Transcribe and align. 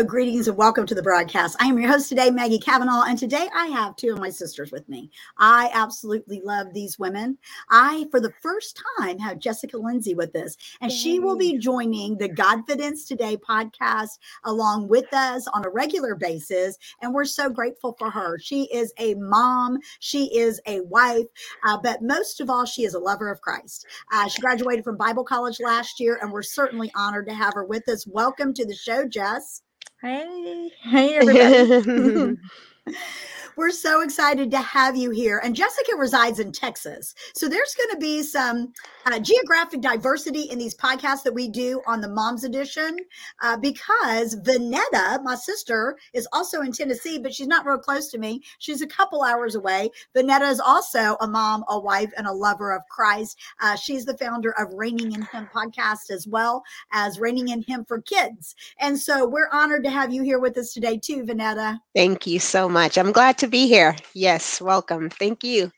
Hello, 0.00 0.08
greetings, 0.08 0.48
and 0.48 0.56
welcome 0.56 0.86
to 0.86 0.94
the 0.94 1.02
broadcast. 1.02 1.58
I 1.60 1.66
am 1.66 1.78
your 1.78 1.90
host 1.90 2.08
today, 2.08 2.30
Maggie 2.30 2.58
Cavanaugh, 2.58 3.04
and 3.06 3.18
today 3.18 3.50
I 3.54 3.66
have 3.66 3.96
two 3.96 4.10
of 4.14 4.18
my 4.18 4.30
sisters 4.30 4.72
with 4.72 4.88
me. 4.88 5.10
I 5.36 5.68
absolutely 5.74 6.40
love 6.42 6.72
these 6.72 6.98
women. 6.98 7.36
I, 7.68 8.06
for 8.10 8.18
the 8.18 8.32
first 8.40 8.82
time, 8.98 9.18
have 9.18 9.40
Jessica 9.40 9.76
Lindsay 9.76 10.14
with 10.14 10.34
us, 10.34 10.56
and 10.80 10.90
she 10.90 11.20
will 11.20 11.36
be 11.36 11.58
joining 11.58 12.16
the 12.16 12.30
Godfidence 12.30 13.06
Today 13.06 13.36
podcast 13.36 14.18
along 14.44 14.88
with 14.88 15.12
us 15.12 15.46
on 15.48 15.66
a 15.66 15.68
regular 15.68 16.14
basis. 16.14 16.78
And 17.02 17.12
we're 17.12 17.26
so 17.26 17.50
grateful 17.50 17.94
for 17.98 18.08
her. 18.08 18.38
She 18.38 18.72
is 18.72 18.94
a 18.98 19.12
mom, 19.16 19.80
she 19.98 20.34
is 20.34 20.62
a 20.64 20.80
wife, 20.80 21.26
uh, 21.66 21.76
but 21.76 22.00
most 22.00 22.40
of 22.40 22.48
all, 22.48 22.64
she 22.64 22.84
is 22.84 22.94
a 22.94 22.98
lover 22.98 23.30
of 23.30 23.42
Christ. 23.42 23.84
Uh, 24.10 24.28
she 24.28 24.40
graduated 24.40 24.82
from 24.82 24.96
Bible 24.96 25.24
college 25.24 25.60
last 25.60 26.00
year, 26.00 26.18
and 26.22 26.32
we're 26.32 26.40
certainly 26.40 26.90
honored 26.94 27.28
to 27.28 27.34
have 27.34 27.52
her 27.52 27.66
with 27.66 27.86
us. 27.86 28.06
Welcome 28.06 28.54
to 28.54 28.64
the 28.64 28.74
show, 28.74 29.06
Jess. 29.06 29.60
Hey, 30.02 30.70
hey, 30.82 31.14
everybody. 31.16 31.66
We're 33.56 33.70
so 33.70 34.02
excited 34.02 34.50
to 34.52 34.58
have 34.58 34.96
you 34.96 35.10
here. 35.10 35.40
And 35.42 35.54
Jessica 35.54 35.96
resides 35.96 36.38
in 36.38 36.52
Texas. 36.52 37.14
So 37.34 37.48
there's 37.48 37.74
going 37.74 37.90
to 37.90 37.98
be 37.98 38.22
some 38.22 38.72
uh, 39.06 39.18
geographic 39.18 39.80
diversity 39.80 40.42
in 40.42 40.58
these 40.58 40.74
podcasts 40.74 41.22
that 41.24 41.34
we 41.34 41.48
do 41.48 41.82
on 41.86 42.00
the 42.00 42.08
Moms 42.08 42.44
Edition 42.44 42.96
uh, 43.42 43.56
because 43.56 44.36
Vonetta, 44.36 45.22
my 45.22 45.34
sister, 45.34 45.96
is 46.12 46.28
also 46.32 46.60
in 46.60 46.72
Tennessee, 46.72 47.18
but 47.18 47.34
she's 47.34 47.46
not 47.46 47.66
real 47.66 47.78
close 47.78 48.08
to 48.10 48.18
me. 48.18 48.42
She's 48.58 48.82
a 48.82 48.86
couple 48.86 49.22
hours 49.22 49.54
away. 49.54 49.90
Vonetta 50.16 50.50
is 50.50 50.60
also 50.60 51.16
a 51.20 51.26
mom, 51.26 51.64
a 51.68 51.78
wife, 51.78 52.12
and 52.16 52.26
a 52.26 52.32
lover 52.32 52.72
of 52.72 52.82
Christ. 52.88 53.38
Uh, 53.60 53.76
she's 53.76 54.04
the 54.04 54.16
founder 54.16 54.52
of 54.58 54.72
Reigning 54.72 55.12
in 55.12 55.22
Him 55.22 55.48
podcast 55.52 56.10
as 56.10 56.26
well 56.26 56.62
as 56.92 57.18
Reigning 57.18 57.48
in 57.48 57.62
Him 57.62 57.84
for 57.84 58.00
Kids. 58.02 58.54
And 58.78 58.98
so 58.98 59.26
we're 59.26 59.50
honored 59.52 59.84
to 59.84 59.90
have 59.90 60.12
you 60.12 60.22
here 60.22 60.38
with 60.38 60.56
us 60.56 60.72
today, 60.72 60.98
too, 60.98 61.24
Vonetta. 61.24 61.80
Thank 61.94 62.26
you 62.26 62.38
so 62.38 62.68
much. 62.68 62.96
I'm 62.96 63.12
glad 63.12 63.38
to 63.40 63.48
be 63.48 63.66
here. 63.66 63.96
Yes, 64.14 64.60
welcome. 64.60 65.08
Thank 65.08 65.42
you. 65.42 65.72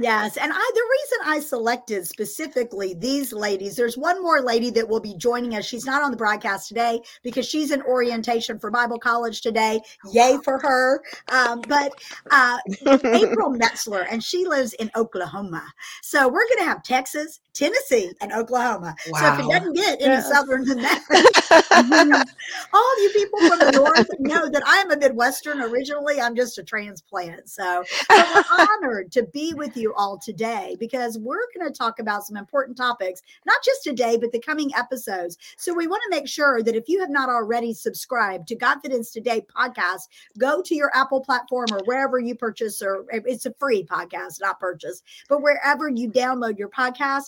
Yes, 0.00 0.36
and 0.36 0.52
I 0.52 0.70
the 0.74 0.88
reason 0.90 1.18
I 1.24 1.40
selected 1.40 2.06
specifically 2.06 2.94
these 2.94 3.32
ladies, 3.32 3.74
there's 3.74 3.98
one 3.98 4.22
more 4.22 4.40
lady 4.40 4.70
that 4.70 4.88
will 4.88 5.00
be 5.00 5.14
joining 5.14 5.56
us. 5.56 5.64
She's 5.64 5.86
not 5.86 6.02
on 6.02 6.12
the 6.12 6.16
broadcast 6.16 6.68
today 6.68 7.00
because 7.24 7.48
she's 7.48 7.72
in 7.72 7.82
orientation 7.82 8.60
for 8.60 8.70
Bible 8.70 8.98
college 9.00 9.40
today. 9.40 9.80
Yay 10.12 10.38
for 10.44 10.60
her! 10.60 11.02
Um, 11.30 11.62
but 11.66 11.92
uh, 12.30 12.58
April 12.86 13.52
Metzler, 13.58 14.06
and 14.08 14.22
she 14.22 14.46
lives 14.46 14.72
in 14.74 14.88
Oklahoma. 14.94 15.64
So 16.02 16.28
we're 16.28 16.46
going 16.46 16.58
to 16.58 16.64
have 16.64 16.84
Texas, 16.84 17.40
Tennessee, 17.52 18.12
and 18.20 18.32
Oklahoma. 18.32 18.94
Wow. 19.08 19.20
So 19.20 19.32
if 19.34 19.40
it 19.40 19.50
doesn't 19.50 19.74
get 19.74 20.00
any 20.00 20.12
yes. 20.12 20.28
southern 20.28 20.64
than 20.64 20.80
that, 20.80 21.04
all 22.72 22.92
of 22.92 22.98
you 22.98 23.10
people 23.14 23.38
from 23.40 23.58
the 23.58 23.72
north 23.72 24.08
know 24.38 24.48
that 24.48 24.66
I 24.66 24.76
am 24.78 24.90
a 24.90 24.96
Midwestern 24.96 25.60
originally. 25.60 26.20
I'm 26.20 26.36
just 26.36 26.58
a 26.58 26.62
transplant. 26.62 27.48
So, 27.48 27.84
so 27.88 28.04
we're 28.34 28.44
honored 28.50 29.12
to 29.12 29.24
be 29.24 29.54
with 29.54 29.76
you 29.76 29.94
all 29.94 30.18
today 30.18 30.76
because 30.78 31.18
we're 31.18 31.46
going 31.54 31.70
to 31.70 31.76
talk 31.76 31.98
about 31.98 32.24
some 32.24 32.36
important 32.36 32.76
topics, 32.76 33.22
not 33.46 33.58
just 33.64 33.82
today, 33.82 34.16
but 34.16 34.32
the 34.32 34.40
coming 34.40 34.70
episodes. 34.76 35.38
So 35.56 35.74
we 35.74 35.86
want 35.86 36.02
to 36.04 36.16
make 36.16 36.28
sure 36.28 36.62
that 36.62 36.76
if 36.76 36.88
you 36.88 37.00
have 37.00 37.10
not 37.10 37.28
already 37.28 37.74
subscribed 37.74 38.48
to 38.48 38.56
Godfidence 38.56 39.12
Today 39.12 39.44
podcast, 39.54 40.08
go 40.38 40.62
to 40.62 40.74
your 40.74 40.90
Apple 40.94 41.20
platform 41.20 41.66
or 41.72 41.80
wherever 41.84 42.18
you 42.18 42.34
purchase, 42.34 42.80
or 42.82 43.04
it's 43.10 43.46
a 43.46 43.54
free 43.58 43.84
podcast, 43.84 44.40
not 44.40 44.60
purchase, 44.60 45.02
but 45.28 45.42
wherever 45.42 45.88
you 45.88 46.10
download 46.10 46.58
your 46.58 46.68
podcast 46.68 47.26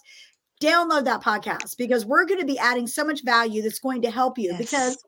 download 0.61 1.07
that 1.07 1.23
podcast 1.23 1.79
because 1.79 2.05
we're 2.05 2.27
going 2.27 2.39
to 2.39 2.45
be 2.45 2.59
adding 2.59 2.87
so 2.87 3.03
much 3.03 3.25
value 3.25 3.63
that's 3.63 3.79
going 3.79 4.03
to 4.03 4.11
help 4.11 4.37
you 4.37 4.51
yes. 4.51 4.59
because 4.59 5.05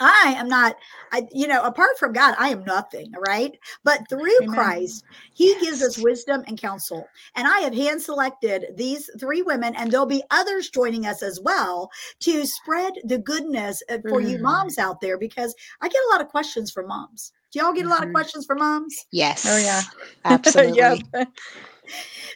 I 0.00 0.34
am 0.36 0.48
not, 0.48 0.76
I, 1.12 1.26
you 1.32 1.46
know, 1.46 1.62
apart 1.62 1.98
from 1.98 2.12
God, 2.12 2.34
I 2.38 2.48
am 2.48 2.64
nothing, 2.64 3.12
right? 3.26 3.56
But 3.84 4.08
through 4.08 4.36
Amen. 4.42 4.54
Christ, 4.54 5.04
He 5.32 5.48
yes. 5.48 5.62
gives 5.62 5.82
us 5.82 5.98
wisdom 5.98 6.44
and 6.46 6.60
counsel. 6.60 7.06
And 7.36 7.46
I 7.46 7.60
have 7.60 7.74
hand 7.74 8.02
selected 8.02 8.66
these 8.76 9.10
three 9.18 9.42
women, 9.42 9.74
and 9.76 9.90
there'll 9.90 10.06
be 10.06 10.24
others 10.30 10.70
joining 10.70 11.06
us 11.06 11.22
as 11.22 11.40
well 11.40 11.90
to 12.20 12.46
spread 12.46 12.94
the 13.04 13.18
goodness 13.18 13.82
uh, 13.90 13.98
for 14.08 14.20
mm-hmm. 14.20 14.30
you 14.30 14.38
moms 14.38 14.78
out 14.78 15.00
there 15.00 15.18
because 15.18 15.54
I 15.80 15.88
get 15.88 16.02
a 16.08 16.12
lot 16.12 16.20
of 16.20 16.28
questions 16.28 16.70
from 16.70 16.88
moms. 16.88 17.32
Do 17.52 17.60
y'all 17.60 17.72
get 17.72 17.82
mm-hmm. 17.82 17.88
a 17.88 17.90
lot 17.90 18.00
of 18.00 18.06
mm-hmm. 18.06 18.14
questions 18.14 18.46
from 18.46 18.58
moms? 18.58 19.06
Yes. 19.12 19.46
Oh, 19.48 19.56
yeah. 19.56 19.82
Absolutely. 20.24 20.76
yep. 21.14 21.28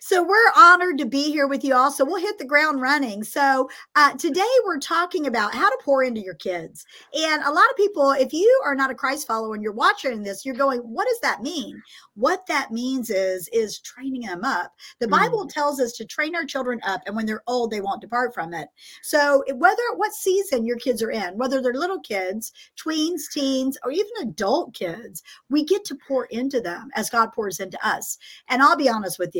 So 0.00 0.22
we're 0.22 0.52
honored 0.56 0.98
to 0.98 1.06
be 1.06 1.30
here 1.30 1.46
with 1.46 1.64
you 1.64 1.74
all. 1.74 1.90
So 1.90 2.04
we'll 2.04 2.20
hit 2.20 2.38
the 2.38 2.44
ground 2.44 2.80
running. 2.80 3.24
So 3.24 3.68
uh, 3.94 4.14
today 4.14 4.40
we're 4.64 4.78
talking 4.78 5.26
about 5.26 5.54
how 5.54 5.68
to 5.68 5.78
pour 5.84 6.02
into 6.02 6.20
your 6.20 6.34
kids. 6.34 6.86
And 7.14 7.42
a 7.42 7.50
lot 7.50 7.68
of 7.70 7.76
people, 7.76 8.12
if 8.12 8.32
you 8.32 8.62
are 8.64 8.74
not 8.74 8.90
a 8.90 8.94
Christ 8.94 9.26
follower 9.26 9.54
and 9.54 9.62
you're 9.62 9.72
watching 9.72 10.22
this, 10.22 10.44
you're 10.44 10.54
going, 10.54 10.80
what 10.80 11.06
does 11.08 11.20
that 11.20 11.42
mean? 11.42 11.82
What 12.14 12.46
that 12.46 12.72
means 12.72 13.10
is, 13.10 13.48
is 13.52 13.80
training 13.80 14.22
them 14.22 14.44
up. 14.44 14.72
The 14.98 15.06
mm. 15.06 15.10
Bible 15.10 15.46
tells 15.46 15.80
us 15.80 15.92
to 15.94 16.04
train 16.04 16.34
our 16.34 16.44
children 16.44 16.80
up. 16.86 17.02
And 17.06 17.14
when 17.14 17.26
they're 17.26 17.42
old, 17.46 17.70
they 17.70 17.80
won't 17.80 18.00
depart 18.00 18.34
from 18.34 18.54
it. 18.54 18.68
So 19.02 19.44
whether 19.54 19.82
what 19.96 20.12
season 20.12 20.64
your 20.64 20.78
kids 20.78 21.02
are 21.02 21.10
in, 21.10 21.36
whether 21.36 21.60
they're 21.60 21.74
little 21.74 22.00
kids, 22.00 22.52
tweens, 22.76 23.22
teens, 23.32 23.78
or 23.84 23.90
even 23.90 24.12
adult 24.22 24.74
kids, 24.74 25.22
we 25.50 25.64
get 25.64 25.84
to 25.86 25.98
pour 26.06 26.26
into 26.26 26.60
them 26.60 26.90
as 26.94 27.10
God 27.10 27.32
pours 27.32 27.60
into 27.60 27.78
us. 27.86 28.18
And 28.48 28.62
I'll 28.62 28.76
be 28.76 28.88
honest 28.88 29.18
with 29.18 29.34
you 29.34 29.37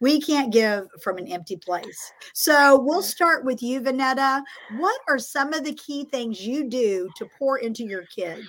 we 0.00 0.20
can't 0.20 0.52
give 0.52 0.86
from 1.02 1.18
an 1.18 1.28
empty 1.28 1.56
place. 1.56 2.12
So 2.34 2.80
we'll 2.80 3.02
start 3.02 3.44
with 3.44 3.62
you, 3.62 3.80
Vonetta. 3.80 4.42
What 4.78 5.00
are 5.08 5.18
some 5.18 5.52
of 5.52 5.64
the 5.64 5.74
key 5.74 6.06
things 6.10 6.40
you 6.40 6.68
do 6.68 7.08
to 7.16 7.26
pour 7.38 7.58
into 7.58 7.84
your 7.84 8.04
kids? 8.14 8.46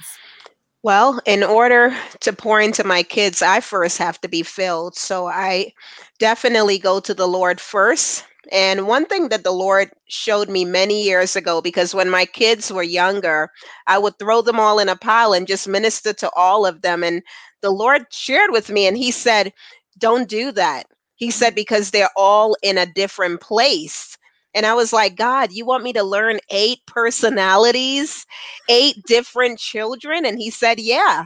Well, 0.84 1.20
in 1.26 1.44
order 1.44 1.96
to 2.22 2.34
pour 2.34 2.60
into 2.60 2.84
my 2.84 3.04
kids, 3.04 3.42
I 3.44 3.60
first 3.60 4.00
have 4.00 4.20
to 4.22 4.28
be 4.28 4.42
filled. 4.42 4.96
So 4.96 5.28
I 5.28 5.74
definitely 6.18 6.80
go 6.80 7.00
to 7.00 7.14
the 7.14 7.28
Lord 7.28 7.62
first. 7.62 8.26
And 8.52 8.88
one 8.88 9.06
thing 9.06 9.30
that 9.30 9.44
the 9.44 9.52
Lord 9.52 9.92
showed 10.08 10.50
me 10.50 10.66
many 10.66 11.04
years 11.04 11.36
ago, 11.36 11.62
because 11.62 11.94
when 11.94 12.10
my 12.10 12.26
kids 12.26 12.74
were 12.74 12.82
younger, 12.82 13.52
I 13.86 14.00
would 14.00 14.18
throw 14.18 14.42
them 14.42 14.60
all 14.60 14.80
in 14.80 14.90
a 14.90 14.96
pile 14.96 15.34
and 15.34 15.46
just 15.46 15.68
minister 15.68 16.14
to 16.14 16.32
all 16.32 16.66
of 16.66 16.82
them. 16.82 17.04
And 17.04 17.22
the 17.62 17.70
Lord 17.70 18.08
shared 18.10 18.50
with 18.50 18.72
me, 18.72 18.88
and 18.88 18.98
He 18.98 19.12
said, 19.12 19.54
Don't 20.02 20.30
do 20.30 20.52
that. 20.54 20.86
He 21.16 21.32
said, 21.32 21.56
because 21.56 21.92
they're 21.92 22.10
all 22.18 22.58
in 22.64 22.78
a 22.80 22.88
different 22.94 23.42
place. 23.42 24.18
And 24.56 24.66
I 24.66 24.74
was 24.76 24.94
like, 24.94 25.16
God, 25.16 25.54
you 25.54 25.66
want 25.66 25.84
me 25.84 25.94
to 25.94 26.04
learn 26.04 26.40
eight 26.52 26.80
personalities, 26.88 28.26
eight 28.70 28.98
different 29.08 29.60
children? 29.60 30.26
And 30.26 30.40
he 30.40 30.52
said, 30.52 30.80
Yeah. 30.82 31.26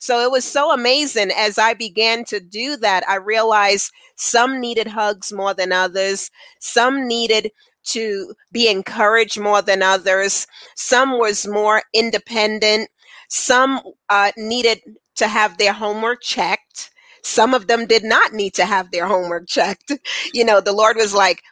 So 0.00 0.20
it 0.20 0.30
was 0.30 0.44
so 0.44 0.72
amazing. 0.72 1.30
As 1.36 1.58
I 1.58 1.74
began 1.74 2.24
to 2.26 2.40
do 2.40 2.76
that, 2.78 3.04
I 3.08 3.16
realized 3.16 3.92
some 4.16 4.60
needed 4.60 4.88
hugs 4.88 5.32
more 5.32 5.54
than 5.54 5.72
others, 5.72 6.30
some 6.60 7.08
needed 7.08 7.50
to 7.86 8.34
be 8.52 8.68
encouraged 8.70 9.40
more 9.40 9.62
than 9.62 9.82
others, 9.82 10.46
some 10.76 11.18
was 11.18 11.46
more 11.46 11.82
independent, 11.94 12.90
some 13.30 13.80
uh, 14.10 14.32
needed 14.36 14.80
to 15.16 15.28
have 15.28 15.58
their 15.58 15.72
homework 15.74 16.22
checked 16.22 16.90
some 17.24 17.54
of 17.54 17.66
them 17.68 17.86
did 17.86 18.04
not 18.04 18.32
need 18.32 18.54
to 18.54 18.64
have 18.66 18.90
their 18.90 19.06
homework 19.06 19.48
checked. 19.48 19.92
You 20.32 20.44
know, 20.44 20.60
the 20.60 20.72
Lord 20.72 20.96
was 20.96 21.14
like, 21.14 21.42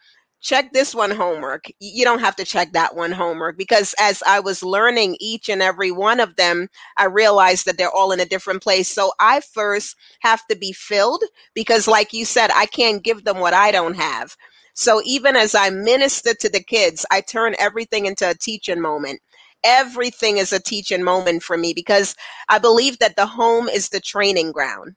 check 0.40 0.72
this 0.72 0.94
one 0.94 1.10
homework. 1.10 1.64
You 1.80 2.04
don't 2.04 2.20
have 2.20 2.36
to 2.36 2.44
check 2.44 2.72
that 2.72 2.94
one 2.96 3.12
homework 3.12 3.58
because 3.58 3.94
as 4.00 4.22
I 4.26 4.40
was 4.40 4.62
learning 4.62 5.16
each 5.20 5.48
and 5.48 5.62
every 5.62 5.90
one 5.90 6.20
of 6.20 6.36
them, 6.36 6.68
I 6.96 7.04
realized 7.06 7.66
that 7.66 7.76
they're 7.78 7.90
all 7.94 8.12
in 8.12 8.20
a 8.20 8.26
different 8.26 8.62
place. 8.62 8.88
So 8.88 9.12
I 9.20 9.40
first 9.40 9.96
have 10.20 10.46
to 10.48 10.56
be 10.56 10.72
filled 10.72 11.22
because, 11.54 11.88
like 11.88 12.12
you 12.12 12.24
said, 12.24 12.50
I 12.54 12.66
can't 12.66 13.02
give 13.02 13.24
them 13.24 13.40
what 13.40 13.54
I 13.54 13.70
don't 13.72 13.96
have. 13.96 14.36
So 14.74 15.02
even 15.04 15.36
as 15.36 15.54
I 15.54 15.70
minister 15.70 16.34
to 16.34 16.48
the 16.48 16.62
kids, 16.62 17.04
I 17.10 17.20
turn 17.20 17.54
everything 17.58 18.06
into 18.06 18.28
a 18.30 18.34
teaching 18.34 18.80
moment. 18.80 19.20
Everything 19.64 20.38
is 20.38 20.52
a 20.52 20.60
teaching 20.60 21.02
moment 21.02 21.42
for 21.42 21.58
me 21.58 21.74
because 21.74 22.14
I 22.48 22.58
believe 22.60 22.98
that 23.00 23.16
the 23.16 23.26
home 23.26 23.68
is 23.68 23.88
the 23.88 24.00
training 24.00 24.52
ground. 24.52 24.94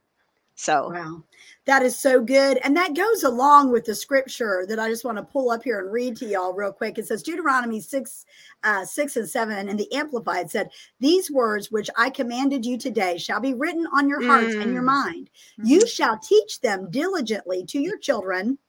So, 0.61 0.91
wow. 0.93 1.23
That 1.65 1.81
is 1.81 1.97
so 1.97 2.21
good. 2.21 2.59
And 2.63 2.77
that 2.77 2.95
goes 2.95 3.23
along 3.23 3.71
with 3.71 3.83
the 3.83 3.95
scripture 3.95 4.63
that 4.69 4.77
I 4.77 4.89
just 4.89 5.03
want 5.03 5.17
to 5.17 5.23
pull 5.23 5.49
up 5.49 5.63
here 5.63 5.79
and 5.79 5.91
read 5.91 6.15
to 6.17 6.27
y'all 6.27 6.53
real 6.53 6.71
quick. 6.71 6.99
It 6.99 7.07
says 7.07 7.23
Deuteronomy 7.23 7.81
6, 7.81 8.25
uh, 8.63 8.85
6 8.85 9.15
and 9.15 9.27
7, 9.27 9.69
and 9.69 9.79
the 9.79 9.91
Amplified 9.91 10.51
said, 10.51 10.69
These 10.99 11.31
words 11.31 11.71
which 11.71 11.89
I 11.97 12.11
commanded 12.11 12.63
you 12.63 12.77
today 12.77 13.17
shall 13.17 13.39
be 13.39 13.55
written 13.55 13.87
on 13.91 14.07
your 14.07 14.23
hearts 14.23 14.53
mm. 14.53 14.61
and 14.61 14.71
your 14.71 14.83
mm. 14.83 14.93
mind. 14.93 15.31
Mm-hmm. 15.59 15.67
You 15.67 15.87
shall 15.87 16.19
teach 16.19 16.61
them 16.61 16.91
diligently 16.91 17.65
to 17.65 17.79
your 17.79 17.97
children, 17.97 18.59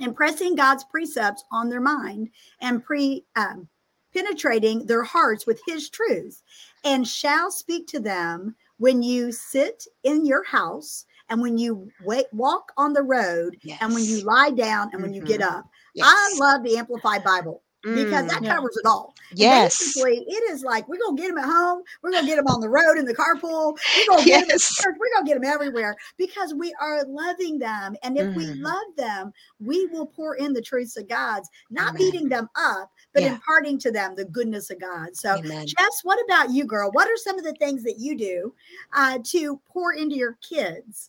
impressing 0.00 0.56
God's 0.56 0.82
precepts 0.82 1.44
on 1.52 1.68
their 1.68 1.80
mind 1.80 2.30
and 2.60 2.82
pre 2.82 3.24
um, 3.36 3.68
penetrating 4.12 4.84
their 4.84 5.04
hearts 5.04 5.46
with 5.46 5.60
his 5.64 5.90
truth, 5.90 6.42
and 6.82 7.06
shall 7.06 7.52
speak 7.52 7.86
to 7.86 8.00
them 8.00 8.56
when 8.78 9.02
you 9.02 9.30
sit 9.30 9.86
in 10.02 10.24
your 10.24 10.42
house 10.42 11.04
and 11.30 11.40
when 11.40 11.56
you 11.56 11.90
wait, 12.04 12.26
walk 12.32 12.72
on 12.76 12.92
the 12.92 13.02
road 13.02 13.56
yes. 13.62 13.78
and 13.80 13.94
when 13.94 14.04
you 14.04 14.20
lie 14.22 14.50
down 14.50 14.90
and 14.92 15.00
when 15.00 15.12
mm-hmm. 15.12 15.22
you 15.22 15.26
get 15.26 15.40
mm-hmm. 15.40 15.58
up. 15.58 15.70
Yes. 15.94 16.06
I 16.08 16.34
love 16.38 16.62
the 16.62 16.76
Amplified 16.76 17.24
Bible. 17.24 17.62
because 17.82 18.26
Mm. 18.26 18.28
that 18.28 18.42
Yeah. 18.42 18.56
covers 18.56 18.76
it 18.76 18.86
all. 18.86 19.14
Yes. 19.32 19.78
Basically, 19.78 20.18
it 20.28 20.50
is 20.50 20.62
like 20.62 20.86
we're 20.86 20.98
gonna 20.98 21.16
get 21.16 21.28
them 21.28 21.38
at 21.38 21.46
home, 21.46 21.82
we're 22.02 22.10
gonna 22.10 22.26
get 22.26 22.36
them 22.36 22.46
on 22.46 22.60
the 22.60 22.68
road 22.68 22.98
in 22.98 23.06
the 23.06 23.14
carpool, 23.14 23.78
we're 23.96 24.06
gonna 24.06 24.24
get 24.26 24.46
them 24.46 24.58
church, 24.58 24.96
we're 24.98 25.08
gonna 25.14 25.26
get 25.26 25.40
them 25.40 25.50
everywhere 25.50 25.96
because 26.18 26.52
we 26.52 26.74
are 26.78 27.02
loving 27.06 27.58
them. 27.58 27.96
And 28.02 28.18
if 28.18 28.36
we 28.36 28.44
Mhm. 28.44 28.60
love 28.60 28.96
them, 28.98 29.32
we 29.60 29.86
will 29.86 30.04
pour 30.04 30.34
in 30.34 30.52
the 30.52 30.60
truths 30.60 30.98
of 30.98 31.08
God's, 31.08 31.48
not 31.70 31.94
Amen. 31.94 31.96
beating 31.96 32.28
them 32.28 32.50
up, 32.54 32.90
but 33.14 33.22
Yeah. 33.22 33.32
imparting 33.32 33.78
to 33.78 33.90
them 33.90 34.14
the 34.14 34.26
goodness 34.26 34.68
of 34.68 34.78
God. 34.78 35.16
So 35.16 35.36
Amen. 35.36 35.66
Jess, 35.66 36.00
what 36.02 36.22
about 36.26 36.50
you, 36.50 36.64
girl? 36.64 36.90
What 36.92 37.08
are 37.08 37.16
some 37.16 37.38
of 37.38 37.44
the 37.44 37.54
things 37.54 37.82
that 37.84 37.98
you 37.98 38.14
do 38.14 38.54
uh, 38.92 39.20
to 39.24 39.58
pour 39.66 39.94
into 39.94 40.16
your 40.16 40.36
kids? 40.42 41.08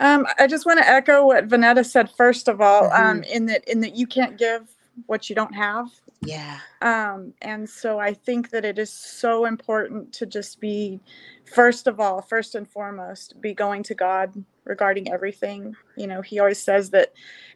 Um, 0.00 0.26
I 0.38 0.46
just 0.46 0.66
want 0.66 0.78
to 0.78 0.88
echo 0.88 1.26
what 1.26 1.48
Vonetta 1.48 1.84
said 1.84 2.10
first 2.10 2.48
of 2.48 2.60
all, 2.60 2.92
um, 2.92 3.22
Mhm. 3.22 3.26
in 3.26 3.46
that 3.46 3.64
in 3.68 3.80
that 3.80 3.96
you 3.96 4.06
can't 4.06 4.36
give 4.36 4.68
what 5.06 5.28
you 5.28 5.36
don't 5.36 5.54
have. 5.54 5.88
Yeah. 6.22 6.58
Um, 6.82 7.32
and 7.42 7.68
so 7.68 7.98
I 7.98 8.12
think 8.12 8.50
that 8.50 8.64
it 8.64 8.78
is 8.78 8.90
so 8.92 9.46
important 9.46 10.12
to 10.14 10.26
just 10.26 10.60
be, 10.60 11.00
first 11.54 11.86
of 11.86 12.00
all, 12.00 12.20
first 12.20 12.54
and 12.54 12.68
foremost, 12.68 13.40
be 13.40 13.54
going 13.54 13.82
to 13.84 13.94
God 13.94 14.44
regarding 14.64 15.10
everything. 15.10 15.74
You 15.96 16.06
know, 16.06 16.20
He 16.22 16.38
always 16.38 16.62
says 16.62 16.90
that 16.90 17.12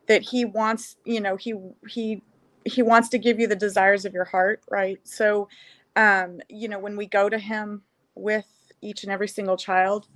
that 0.07 0.23
He 0.23 0.45
wants, 0.45 0.97
you 1.05 1.21
know, 1.21 1.37
He 1.37 1.55
He 1.87 2.23
He 2.65 2.83
wants 2.83 3.09
to 3.11 3.19
give 3.19 3.39
you 3.39 3.47
the 3.47 3.57
desires 3.57 4.05
of 4.05 4.15
your 4.15 4.25
heart, 4.25 4.63
right? 4.71 4.99
So, 5.05 5.49
um, 5.97 6.41
you 6.49 6.69
know, 6.69 6.79
when 6.79 6.97
we 6.97 7.07
go 7.07 7.29
to 7.29 7.39
Him 7.39 7.83
with 8.15 8.47
each 8.83 9.03
and 9.03 9.13
every 9.13 9.29
single 9.29 9.57
child, 9.57 10.09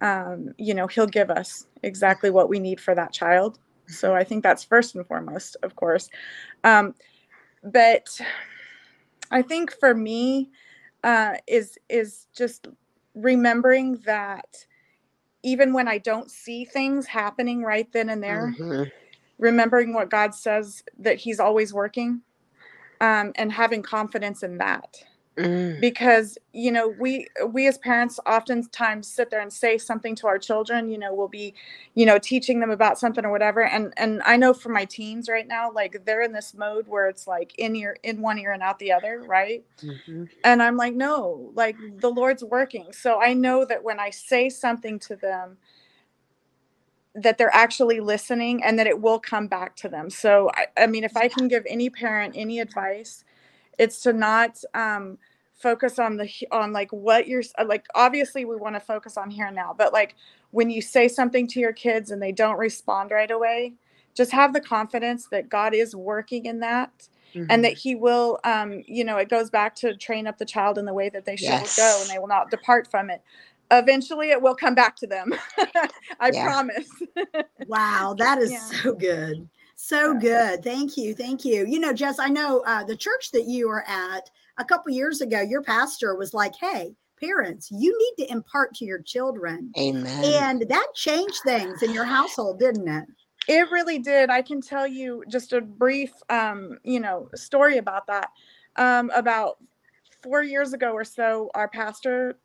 um, 0.00 0.54
you 0.58 0.74
know, 0.74 0.86
He'll 0.86 1.06
give 1.06 1.30
us 1.30 1.66
exactly 1.82 2.30
what 2.30 2.48
we 2.48 2.58
need 2.58 2.80
for 2.80 2.94
that 2.94 3.12
child. 3.12 3.58
So 3.88 4.14
I 4.14 4.24
think 4.24 4.42
that's 4.42 4.64
first 4.64 4.94
and 4.96 5.06
foremost, 5.06 5.56
of 5.62 5.76
course. 5.76 6.10
Um, 6.64 6.94
but 7.64 8.08
I 9.30 9.42
think 9.42 9.72
for 9.78 9.94
me 9.94 10.50
uh, 11.04 11.34
is 11.46 11.78
is 11.88 12.26
just 12.36 12.68
remembering 13.14 13.98
that 14.06 14.66
even 15.42 15.72
when 15.72 15.88
I 15.88 15.98
don't 15.98 16.30
see 16.30 16.64
things 16.64 17.06
happening 17.06 17.62
right 17.62 17.90
then 17.92 18.10
and 18.10 18.22
there, 18.22 18.54
Mhm. 18.58 18.90
remembering 19.38 19.94
what 19.94 20.10
God 20.10 20.34
says 20.34 20.82
that 20.98 21.18
He's 21.18 21.40
always 21.40 21.74
working, 21.74 22.22
um, 23.00 23.32
and 23.36 23.52
having 23.52 23.82
confidence 23.82 24.42
in 24.42 24.58
that 24.58 25.04
Mm. 25.36 25.80
because 25.82 26.38
you 26.54 26.72
know 26.72 26.88
we 26.88 27.26
we 27.50 27.66
as 27.66 27.78
parents 27.78 28.18
oftentimes 28.26 29.06
sit 29.06 29.30
there 29.30 29.40
and 29.42 29.52
say 29.52 29.78
something 29.78 30.14
to 30.16 30.26
our 30.28 30.38
children 30.38 30.88
you 30.90 30.98
know 30.98 31.14
we'll 31.14 31.28
be 31.28 31.54
you 31.94 32.06
know 32.06 32.18
teaching 32.18 32.60
them 32.60 32.70
about 32.70 32.98
something 32.98 33.24
or 33.24 33.30
whatever 33.30 33.62
and 33.64 33.92
and 33.98 34.22
i 34.24 34.36
know 34.36 34.54
for 34.54 34.70
my 34.70 34.86
teens 34.86 35.28
right 35.28 35.46
now 35.48 35.70
like 35.70 36.04
they're 36.06 36.22
in 36.22 36.32
this 36.32 36.54
mode 36.54 36.88
where 36.88 37.08
it's 37.08 37.26
like 37.26 37.54
in 37.58 37.76
ear 37.76 37.98
in 38.02 38.22
one 38.22 38.38
ear 38.38 38.52
and 38.52 38.62
out 38.62 38.78
the 38.78 38.92
other 38.92 39.22
right 39.26 39.64
Mhm. 39.82 40.30
and 40.44 40.62
i'm 40.62 40.76
like 40.78 40.94
no 40.94 41.50
like 41.54 41.76
the 42.00 42.10
lord's 42.10 42.44
working 42.44 42.92
so 42.92 43.20
i 43.20 43.34
know 43.34 43.64
that 43.66 43.84
when 43.84 44.00
i 44.00 44.10
say 44.10 44.48
something 44.48 44.98
to 45.00 45.16
them 45.16 45.58
that 47.14 47.38
they're 47.38 47.54
actually 47.54 48.00
listening 48.00 48.64
and 48.64 48.78
that 48.78 48.86
it 48.88 49.00
will 49.02 49.20
come 49.20 49.48
back 49.48 49.76
to 49.76 49.88
them 49.90 50.10
so 50.10 50.50
i, 50.54 50.66
I 50.84 50.88
mean 50.88 51.04
if 51.04 51.16
i 51.16 51.28
can 51.28 51.48
give 51.48 51.64
any 51.68 51.90
parent 51.90 52.34
any 52.38 52.60
advice 52.60 53.24
it's 53.78 54.00
to 54.02 54.12
not 54.12 54.58
um 54.74 55.18
focus 55.54 55.98
on 55.98 56.16
the 56.16 56.30
on 56.52 56.72
like 56.72 56.92
what 56.92 57.28
you're 57.28 57.42
like 57.66 57.86
obviously 57.94 58.44
we 58.44 58.56
want 58.56 58.74
to 58.76 58.80
focus 58.80 59.16
on 59.16 59.30
here 59.30 59.46
and 59.46 59.56
now 59.56 59.74
but 59.76 59.92
like 59.92 60.14
when 60.52 60.70
you 60.70 60.82
say 60.82 61.08
something 61.08 61.46
to 61.48 61.60
your 61.60 61.72
kids 61.72 62.10
and 62.10 62.22
they 62.22 62.32
don't 62.32 62.58
respond 62.58 63.10
right 63.10 63.30
away 63.30 63.74
just 64.14 64.32
have 64.32 64.52
the 64.52 64.60
confidence 64.60 65.28
that 65.30 65.48
god 65.48 65.74
is 65.74 65.96
working 65.96 66.46
in 66.46 66.60
that 66.60 67.08
and 67.50 67.64
that 67.64 67.74
he 67.74 67.96
will 67.96 68.40
um 68.44 68.82
you 68.88 69.04
know 69.04 69.18
it 69.18 69.30
goes 69.30 69.50
back 69.50 69.76
to 69.76 69.96
train 69.96 70.26
up 70.28 70.38
the 70.38 70.46
child 70.46 70.78
in 70.78 70.86
the 70.86 70.94
way 70.94 71.10
that 71.10 71.26
they 71.26 71.36
should 71.36 71.60
go 71.76 72.02
and 72.02 72.10
they 72.10 72.18
will 72.20 72.28
not 72.28 72.50
depart 72.50 72.90
from 72.90 73.10
it. 73.10 73.22
Eventually 73.72 74.30
it 74.30 74.42
will 74.42 74.56
come 74.56 74.76
back 74.76 74.96
to 74.98 75.08
them. 75.08 75.34
I 76.20 76.32
promise. 76.32 76.90
Wow, 77.66 78.14
that 78.18 78.38
is 78.38 78.52
Yeah. 78.52 78.68
so 78.82 78.94
good. 78.94 79.48
So 79.76 80.14
good. 80.14 80.64
Thank 80.64 80.96
you. 80.96 81.14
Thank 81.14 81.44
you. 81.44 81.66
You 81.66 81.78
know, 81.78 81.92
Jess, 81.92 82.18
I 82.18 82.28
know 82.28 82.60
uh, 82.66 82.82
the 82.82 82.96
church 82.96 83.30
that 83.32 83.44
you 83.44 83.68
were 83.68 83.84
at 83.86 84.30
a 84.58 84.64
couple 84.64 84.90
years 84.90 85.20
ago, 85.20 85.42
your 85.42 85.62
pastor 85.62 86.16
was 86.16 86.32
like, 86.32 86.54
hey, 86.58 86.94
parents, 87.20 87.70
you 87.70 87.96
need 87.98 88.24
to 88.24 88.32
impart 88.32 88.74
to 88.76 88.86
your 88.86 89.02
children. 89.02 89.70
Amen. 89.78 90.24
And 90.24 90.64
that 90.68 90.88
changed 90.94 91.40
things 91.44 91.82
in 91.82 91.92
your 91.92 92.04
household, 92.04 92.58
didn't 92.58 92.88
it? 92.88 93.04
It 93.48 93.70
really 93.70 93.98
did. 93.98 94.30
I 94.30 94.42
can 94.42 94.60
tell 94.60 94.86
you 94.86 95.22
just 95.28 95.52
a 95.52 95.60
brief, 95.60 96.12
um, 96.30 96.78
you 96.82 96.98
know, 96.98 97.28
story 97.34 97.76
about 97.76 98.06
that. 98.06 98.30
Um, 98.76 99.10
about 99.14 99.58
four 100.22 100.42
years 100.42 100.72
ago 100.72 100.92
or 100.92 101.04
so, 101.04 101.50
our 101.54 101.68
pastor 101.68 102.38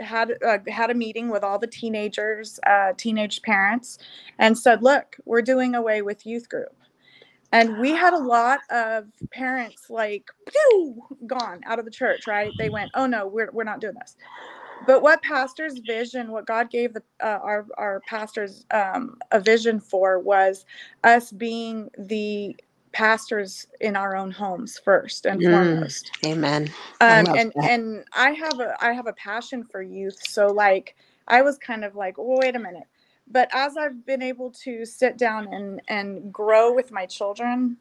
had 0.00 0.32
uh, 0.44 0.58
had 0.68 0.90
a 0.90 0.94
meeting 0.94 1.28
with 1.28 1.44
all 1.44 1.58
the 1.58 1.66
teenagers, 1.66 2.58
uh, 2.66 2.92
teenage 2.96 3.42
parents, 3.42 3.98
and 4.38 4.56
said, 4.56 4.82
"Look, 4.82 5.16
we're 5.24 5.42
doing 5.42 5.74
away 5.74 6.02
with 6.02 6.26
youth 6.26 6.48
group." 6.48 6.74
And 7.52 7.78
we 7.78 7.90
had 7.90 8.14
a 8.14 8.18
lot 8.36 8.60
of 8.70 9.06
parents 9.30 9.90
like 9.90 10.30
pew, 10.46 11.02
gone 11.26 11.60
out 11.66 11.78
of 11.78 11.84
the 11.84 11.90
church, 11.90 12.26
right? 12.26 12.50
They 12.58 12.70
went, 12.70 12.90
"Oh 12.94 13.06
no, 13.06 13.26
we're 13.26 13.50
we're 13.52 13.64
not 13.64 13.80
doing 13.80 13.94
this." 13.94 14.16
But 14.86 15.02
what 15.02 15.22
pastor's 15.22 15.78
vision, 15.78 16.32
what 16.32 16.46
God 16.46 16.70
gave 16.70 16.94
the 16.94 17.02
uh, 17.22 17.38
our 17.42 17.66
our 17.78 18.00
pastors 18.08 18.64
um, 18.72 19.18
a 19.30 19.40
vision 19.40 19.78
for 19.80 20.18
was 20.18 20.64
us 21.04 21.30
being 21.30 21.90
the 21.98 22.56
pastors 22.92 23.66
in 23.80 23.96
our 23.96 24.16
own 24.16 24.30
homes 24.30 24.78
first 24.84 25.26
and 25.26 25.40
Mm. 25.42 25.50
foremost 25.50 26.10
Amen. 26.26 26.70
Um 27.00 27.26
and 27.36 27.52
that. 27.56 27.70
and 27.70 28.04
i 28.14 28.30
have 28.32 28.60
a 28.60 28.76
i 28.84 28.92
have 28.92 29.06
a 29.06 29.12
passion 29.14 29.64
for 29.64 29.82
youth 29.82 30.18
so 30.22 30.48
like 30.48 30.94
i 31.28 31.42
was 31.42 31.58
kind 31.58 31.84
of 31.84 31.96
like 31.96 32.18
well, 32.18 32.38
wait 32.38 32.56
a 32.56 32.58
minute 32.58 32.86
but 33.30 33.48
as 33.52 33.76
i've 33.76 34.04
been 34.06 34.22
able 34.22 34.50
to 34.50 34.84
sit 34.84 35.18
down 35.18 35.52
and 35.52 35.80
and 35.88 36.32
grow 36.32 36.72
with 36.72 36.92
my 36.92 37.06
children 37.06 37.76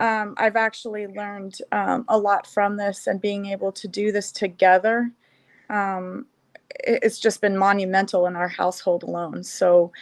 um, 0.00 0.34
i've 0.38 0.56
actually 0.56 1.06
learned 1.06 1.58
um, 1.72 2.04
a 2.08 2.18
lot 2.18 2.46
from 2.46 2.76
this 2.76 3.06
and 3.06 3.20
being 3.20 3.46
able 3.46 3.72
to 3.72 3.88
do 3.88 4.10
this 4.12 4.32
together 4.32 5.10
um, 5.70 6.26
it- 6.84 7.00
it's 7.02 7.18
just 7.20 7.40
been 7.40 7.56
monumental 7.56 8.26
in 8.26 8.36
our 8.36 8.48
household 8.48 9.02
alone 9.02 9.42
so 9.44 9.92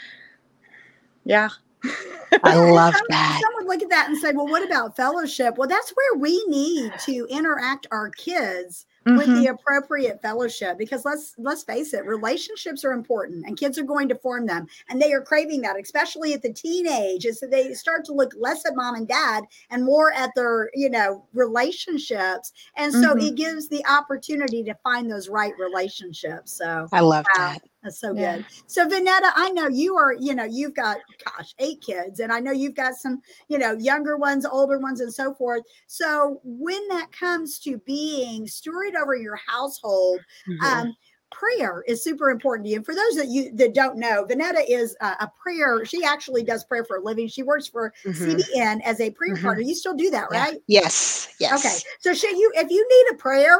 yeah 1.24 1.48
I 2.44 2.54
love 2.54 2.94
some, 2.94 3.06
that. 3.08 3.40
some 3.42 3.52
would 3.56 3.66
look 3.66 3.82
at 3.82 3.90
that 3.90 4.08
and 4.08 4.16
say, 4.18 4.32
well, 4.32 4.46
what 4.48 4.64
about 4.64 4.96
fellowship? 4.96 5.56
Well, 5.58 5.68
that's 5.68 5.90
where 5.90 6.18
we 6.20 6.44
need 6.46 6.92
to 7.06 7.26
interact 7.30 7.86
our 7.90 8.10
kids 8.10 8.86
with 9.06 9.26
Mhm. 9.28 9.34
the 9.34 9.46
appropriate 9.46 10.20
fellowship 10.20 10.76
because 10.76 11.06
let's 11.06 11.34
let's 11.38 11.64
face 11.64 11.94
it 11.94 12.04
relationships 12.04 12.84
are 12.84 12.92
important 12.92 13.46
and 13.46 13.56
kids 13.58 13.78
are 13.78 13.82
going 13.82 14.08
to 14.10 14.14
form 14.14 14.44
them 14.46 14.68
and 14.90 15.00
they 15.00 15.12
are 15.14 15.22
craving 15.22 15.62
that 15.62 15.74
especially 15.80 16.34
at 16.34 16.42
the 16.42 16.52
teenage 16.52 17.24
as 17.24 17.40
they 17.50 17.72
start 17.72 18.04
to 18.04 18.12
look 18.12 18.32
less 18.38 18.66
at 18.66 18.76
mom 18.76 18.94
and 18.94 19.08
dad 19.08 19.44
and 19.70 19.82
more 19.84 20.12
at 20.12 20.30
their 20.36 20.70
you 20.74 20.90
know 20.90 21.24
relationships 21.32 22.52
and 22.76 22.92
so 22.92 23.14
Mhm. 23.14 23.28
it 23.30 23.34
gives 23.36 23.68
the 23.68 23.84
opportunity 23.86 24.62
to 24.62 24.74
find 24.84 25.10
those 25.10 25.30
right 25.30 25.54
relationships 25.58 26.52
so 26.52 26.86
I 26.92 27.00
love 27.00 27.24
Wow. 27.36 27.54
that. 27.54 27.62
That's 27.82 27.98
so 27.98 28.14
Yeah. 28.14 28.36
good. 28.36 28.46
So 28.66 28.86
Vonetta, 28.86 29.32
I 29.34 29.50
know 29.54 29.68
you 29.68 29.96
are, 29.96 30.14
you 30.14 30.34
know, 30.34 30.44
you've 30.44 30.74
got 30.74 30.98
gosh, 31.24 31.54
eight 31.58 31.80
kids, 31.80 32.20
and 32.20 32.32
I 32.32 32.40
know 32.40 32.52
you've 32.52 32.74
got 32.74 32.94
some, 32.94 33.22
you 33.48 33.58
know, 33.58 33.72
younger 33.72 34.16
ones, 34.16 34.44
older 34.44 34.78
ones, 34.78 35.00
and 35.00 35.12
so 35.12 35.34
forth. 35.34 35.62
So 35.86 36.40
when 36.44 36.86
that 36.88 37.10
comes 37.12 37.58
to 37.60 37.78
being 37.78 38.46
steward 38.46 38.94
over 38.96 39.16
your 39.16 39.36
household, 39.36 40.20
Mhm. 40.46 40.62
um, 40.62 40.96
prayer 41.30 41.82
is 41.86 42.02
super 42.02 42.28
important 42.30 42.66
to 42.66 42.70
you. 42.70 42.76
And 42.76 42.84
for 42.84 42.94
those 42.94 43.14
that 43.14 43.28
you 43.28 43.52
that 43.54 43.72
don't 43.72 43.96
know, 43.96 44.26
Vonetta 44.26 44.64
is 44.68 44.96
a, 45.00 45.06
a 45.20 45.32
prayer. 45.40 45.84
She 45.84 46.04
actually 46.04 46.42
does 46.42 46.64
prayer 46.64 46.84
for 46.84 46.96
a 46.96 47.02
living. 47.02 47.28
She 47.28 47.42
works 47.42 47.66
for 47.66 47.94
Mhm. 48.04 48.40
CBN 48.40 48.80
as 48.82 49.00
a 49.00 49.10
prayer 49.10 49.36
Mhm. 49.36 49.42
partner. 49.42 49.62
You 49.62 49.74
still 49.74 49.94
do 49.94 50.10
that, 50.10 50.30
right? 50.30 50.58
Yes. 50.66 51.28
Yes. 51.38 51.64
Okay. 51.64 51.78
So 52.00 52.12
should 52.12 52.36
you, 52.36 52.52
if 52.56 52.70
you 52.70 52.86
need 52.86 53.14
a 53.14 53.16
prayer, 53.16 53.58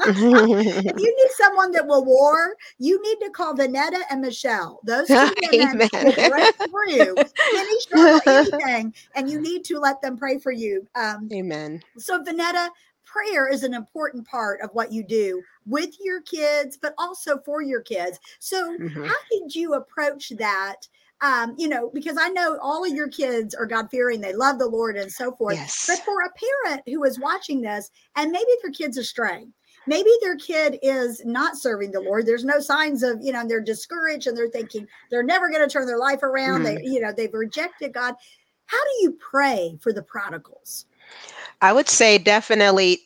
if 0.00 0.16
you 0.98 1.16
need 1.16 1.30
someone 1.36 1.70
that 1.72 1.86
will 1.86 2.04
war, 2.04 2.56
you 2.78 3.00
need 3.02 3.24
to 3.24 3.30
call 3.30 3.54
Vonetta 3.54 4.02
and 4.10 4.20
Michelle. 4.20 4.80
Those 4.84 5.08
two 5.08 5.34
women 5.52 5.88
break 6.28 6.54
through 6.56 7.16
any 7.56 7.80
struggle, 7.80 8.20
anything, 8.26 8.94
and 9.14 9.30
you 9.30 9.40
need 9.40 9.64
to 9.66 9.78
let 9.78 10.00
them 10.02 10.16
pray 10.16 10.38
for 10.38 10.52
you. 10.52 10.86
Um, 10.94 11.28
Amen. 11.32 11.80
so, 11.96 12.22
Vonetta, 12.22 12.68
prayer 13.04 13.48
is 13.48 13.62
an 13.62 13.74
important 13.74 14.26
part 14.26 14.60
of 14.60 14.70
what 14.72 14.92
you 14.92 15.04
do 15.04 15.42
with 15.66 15.94
your 16.00 16.20
kids, 16.22 16.76
but 16.76 16.94
also 16.98 17.38
for 17.44 17.62
your 17.62 17.80
kids. 17.80 18.18
So, 18.40 18.76
Mhm. 18.76 19.06
how 19.06 19.14
did 19.30 19.54
you 19.54 19.74
approach 19.74 20.30
that? 20.38 20.88
Um, 21.20 21.54
you 21.56 21.68
know, 21.68 21.90
because 21.94 22.18
I 22.18 22.28
know 22.28 22.58
all 22.60 22.84
of 22.84 22.92
your 22.92 23.08
kids 23.08 23.54
are 23.54 23.66
God 23.66 23.88
fearing, 23.90 24.20
they 24.20 24.34
love 24.34 24.58
the 24.58 24.66
Lord 24.66 24.96
and 24.96 25.10
so 25.10 25.32
forth. 25.36 25.54
Yes. 25.54 25.84
But 25.86 26.04
for 26.04 26.20
a 26.20 26.66
parent 26.66 26.82
who 26.86 27.02
is 27.04 27.20
watching 27.20 27.62
this 27.62 27.90
and 28.16 28.32
maybe 28.32 28.50
their 28.62 28.72
kid's 28.72 28.98
astray, 28.98 29.46
maybe 29.86 30.10
their 30.20 30.36
kid 30.36 30.78
is 30.82 31.24
not 31.24 31.56
serving 31.56 31.92
the 31.92 32.00
Lord. 32.00 32.26
There's 32.26 32.44
no 32.44 32.60
signs 32.60 33.02
of, 33.02 33.18
you 33.22 33.32
know, 33.32 33.46
they're 33.46 33.60
discouraged 33.60 34.26
and 34.26 34.36
they're 34.36 34.48
thinking 34.48 34.86
they're 35.10 35.22
never 35.22 35.50
going 35.50 35.66
to 35.66 35.72
turn 35.72 35.86
their 35.86 35.98
life 35.98 36.22
around. 36.22 36.62
They, 36.64 36.80
you 36.82 37.00
know, 37.00 37.12
they've 37.12 37.32
rejected 37.32 37.92
God. 37.92 38.14
How 38.66 38.82
do 38.82 38.90
you 39.02 39.12
pray 39.12 39.78
for 39.80 39.92
the 39.92 40.02
prodigals? 40.02 40.86
I 41.60 41.72
would 41.72 41.88
say 41.88 42.18
definitely 42.18 43.00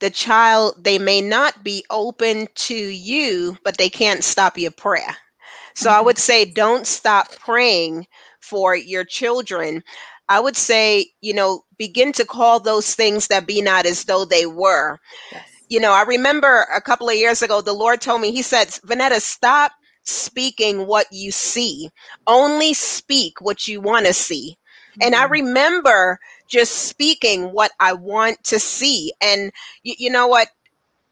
the 0.00 0.10
child, 0.10 0.82
they 0.82 0.98
may 0.98 1.20
not 1.20 1.64
be 1.64 1.84
open 1.90 2.48
to 2.54 2.74
you, 2.74 3.56
but 3.64 3.78
they 3.78 3.88
can't 3.88 4.22
stop 4.22 4.58
your 4.58 4.70
prayer. 4.70 5.16
So 5.74 5.90
I 5.90 6.00
Mhm. 6.00 6.04
would 6.04 6.18
say 6.18 6.44
don't 6.44 6.86
stop 6.86 7.32
praying 7.36 8.06
for 8.40 8.76
your 8.76 9.04
children. 9.04 9.82
I 10.28 10.40
would 10.40 10.56
say, 10.56 11.12
you 11.20 11.34
know, 11.34 11.64
begin 11.76 12.12
to 12.12 12.24
call 12.24 12.60
those 12.60 12.94
things 12.94 13.26
that 13.28 13.46
be 13.46 13.60
not 13.60 13.86
as 13.86 14.04
though 14.04 14.24
they 14.24 14.46
were. 14.46 14.98
Yes. 15.32 15.53
You 15.68 15.80
know, 15.80 15.92
I 15.92 16.02
remember 16.04 16.66
a 16.74 16.80
couple 16.80 17.08
of 17.08 17.16
years 17.16 17.42
ago, 17.42 17.60
the 17.62 17.72
Lord 17.74 18.00
told 18.00 18.20
me, 18.22 18.32
He 18.32 18.42
said, 18.42 18.68
Vonetta, 18.86 19.20
stop 19.20 19.72
speaking 20.04 20.86
what 20.86 21.06
you 21.12 21.32
see, 21.32 21.90
only 22.26 22.74
speak 22.74 23.40
what 23.40 23.68
you 23.68 23.80
want 23.80 24.06
to 24.06 24.14
see. 24.14 24.56
And 25.02 25.14
I 25.14 25.24
Mhm. 25.24 25.30
remember 25.30 26.18
just 26.48 26.72
speaking 26.88 27.52
what 27.52 27.72
I 27.80 27.94
want 27.94 28.42
to 28.44 28.60
see. 28.60 29.12
And 29.22 29.52
you, 29.84 29.94
you 29.98 30.10
know 30.10 30.28
what? 30.28 30.48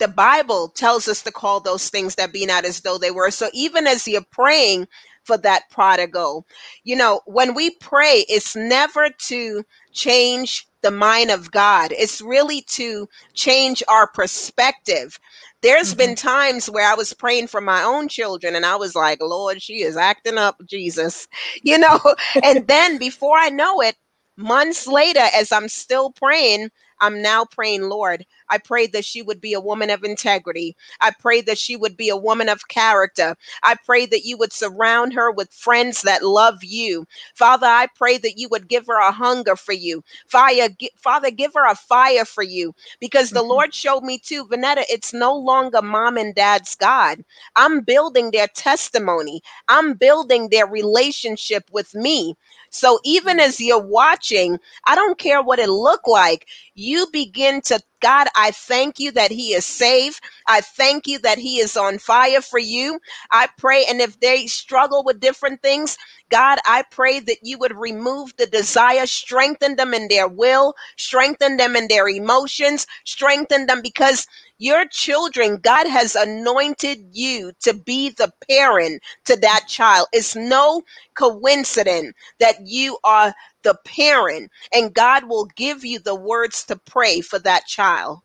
The 0.00 0.08
Bible 0.08 0.70
tells 0.70 1.08
us 1.08 1.22
to 1.24 1.32
call 1.32 1.60
those 1.60 1.90
things 1.90 2.16
that 2.16 2.32
be 2.32 2.46
not 2.46 2.66
as 2.66 2.82
though 2.82 2.98
they 2.98 3.12
were. 3.12 3.30
So 3.32 3.50
even 3.54 3.86
as 3.88 4.08
you're 4.08 4.22
praying 4.32 4.88
for 5.24 5.36
that 5.38 5.70
prodigal, 5.70 6.46
you 6.84 6.96
know, 6.96 7.20
when 7.26 7.54
we 7.54 7.70
pray, 7.70 8.24
it's 8.28 8.56
never 8.56 9.08
to 9.26 9.64
change 9.92 10.66
the 10.82 10.90
mind 10.90 11.30
of 11.30 11.50
God, 11.50 11.92
it's 11.92 12.20
really 12.20 12.62
to 12.62 13.08
change 13.34 13.82
our 13.88 14.06
perspective. 14.06 15.18
There's 15.60 15.94
been 15.94 16.10
mm-hmm. 16.10 16.28
times 16.28 16.68
where 16.68 16.90
I 16.90 16.94
was 16.94 17.14
praying 17.14 17.46
for 17.46 17.60
my 17.60 17.82
own 17.82 18.08
children 18.08 18.56
and 18.56 18.66
I 18.66 18.74
was 18.74 18.96
like, 18.96 19.20
Lord, 19.20 19.62
she 19.62 19.82
is 19.82 19.96
acting 19.96 20.38
up, 20.38 20.60
Jesus, 20.66 21.28
you 21.62 21.78
know, 21.78 22.00
and 22.42 22.66
then 22.66 22.98
before 22.98 23.38
I 23.38 23.48
know 23.48 23.80
it, 23.80 23.96
months 24.36 24.86
later, 24.86 25.28
as 25.34 25.52
I'm 25.52 25.68
still 25.68 26.10
praying, 26.10 26.70
I'm 27.02 27.22
now 27.22 27.46
praying, 27.46 27.84
Lord, 27.84 28.26
I 28.50 28.58
prayed 28.58 28.94
that 28.94 29.04
she 29.06 29.22
would 29.22 29.42
be 29.42 29.54
a 29.54 29.60
woman 29.60 29.90
of 29.90 30.04
integrity. 30.04 30.76
I 31.02 31.12
prayed 31.12 31.46
that 31.48 31.58
she 31.58 31.76
would 31.76 31.98
be 31.98 32.10
a 32.10 32.16
woman 32.16 32.48
of 32.50 32.68
character. 32.68 33.36
I 33.64 33.76
pray 33.86 34.06
that 34.06 34.24
you 34.26 34.38
would 34.38 34.54
surround 34.54 35.14
her 35.14 35.30
with 35.32 35.52
friends 35.52 36.02
that 36.02 36.24
love 36.24 36.64
you. 36.64 37.06
Father, 37.34 37.66
I 37.68 37.88
pray 37.96 38.18
that 38.18 38.38
you 38.38 38.48
would 38.50 38.68
give 38.68 38.86
her 38.88 39.00
a 39.00 39.12
hunger 39.12 39.56
for 39.56 39.74
you. 39.74 40.04
Fire, 40.28 40.70
Father, 40.98 41.30
give 41.30 41.54
her 41.54 41.66
a 41.70 41.76
fire 41.76 42.26
for 42.26 42.44
you. 42.44 42.74
Because 43.00 43.32
the 43.32 43.42
Mhm. 43.42 43.44
Lord 43.44 43.74
showed 43.74 44.04
me 44.04 44.18
too, 44.18 44.46
Vonetta, 44.46 44.84
it's 44.90 45.14
no 45.14 45.34
longer 45.36 45.82
mom 45.82 46.18
and 46.18 46.34
dad's 46.34 46.76
God. 46.76 47.24
I'm 47.56 47.82
building 47.82 48.32
their 48.32 48.48
testimony. 48.48 49.42
I'm 49.68 49.94
building 49.94 50.50
their 50.50 50.66
relationship 50.66 51.64
with 51.72 51.94
me. 51.94 52.36
So 52.72 52.98
even 53.04 53.38
as 53.38 53.56
mm-hmm. 53.56 53.64
you're 53.64 53.86
watching, 53.86 54.58
I 54.86 54.96
don't 54.96 55.18
care 55.18 55.42
what 55.42 55.58
it 55.58 55.68
looked 55.68 56.08
like. 56.08 56.46
You 56.74 57.06
begin 57.12 57.60
to 57.62 57.80
God, 58.00 58.26
I 58.34 58.50
thank 58.50 58.98
you 58.98 59.12
that 59.12 59.30
he 59.30 59.54
is 59.54 59.64
safe. 59.64 60.20
I 60.48 60.60
thank 60.60 61.06
you 61.06 61.20
that 61.20 61.38
he 61.38 61.60
is 61.60 61.76
on 61.76 61.98
fire 61.98 62.40
for 62.40 62.58
you. 62.58 62.98
I 63.30 63.48
pray 63.58 63.84
and 63.88 64.00
if 64.00 64.18
they 64.18 64.46
struggle 64.48 65.04
with 65.04 65.20
different 65.20 65.62
things, 65.62 65.96
God, 66.28 66.58
I 66.66 66.82
pray 66.90 67.20
that 67.20 67.38
you 67.42 67.58
would 67.58 67.76
remove 67.76 68.34
the 68.36 68.46
desire, 68.46 69.06
strengthen 69.06 69.76
them 69.76 69.94
in 69.94 70.08
their 70.08 70.26
will, 70.26 70.74
strengthen 70.96 71.58
them 71.58 71.76
in 71.76 71.86
their 71.88 72.08
emotions, 72.08 72.86
strengthen 73.04 73.66
them 73.66 73.82
because 73.82 74.26
your 74.62 74.86
children, 74.86 75.56
God 75.56 75.88
has 75.88 76.14
anointed 76.14 76.98
you 77.10 77.52
to 77.62 77.74
be 77.74 78.10
the 78.10 78.32
parent 78.48 79.02
to 79.24 79.36
that 79.36 79.64
child. 79.66 80.06
It's 80.12 80.36
no 80.36 80.82
coincidence 81.14 82.14
that 82.38 82.64
you 82.64 82.96
are 83.02 83.34
the 83.62 83.76
parent 83.84 84.52
and 84.72 84.94
God 84.94 85.28
will 85.28 85.46
give 85.56 85.84
you 85.84 85.98
the 85.98 86.14
words 86.14 86.64
to 86.66 86.76
pray 86.76 87.20
for 87.20 87.40
that 87.40 87.66
child. 87.66 88.20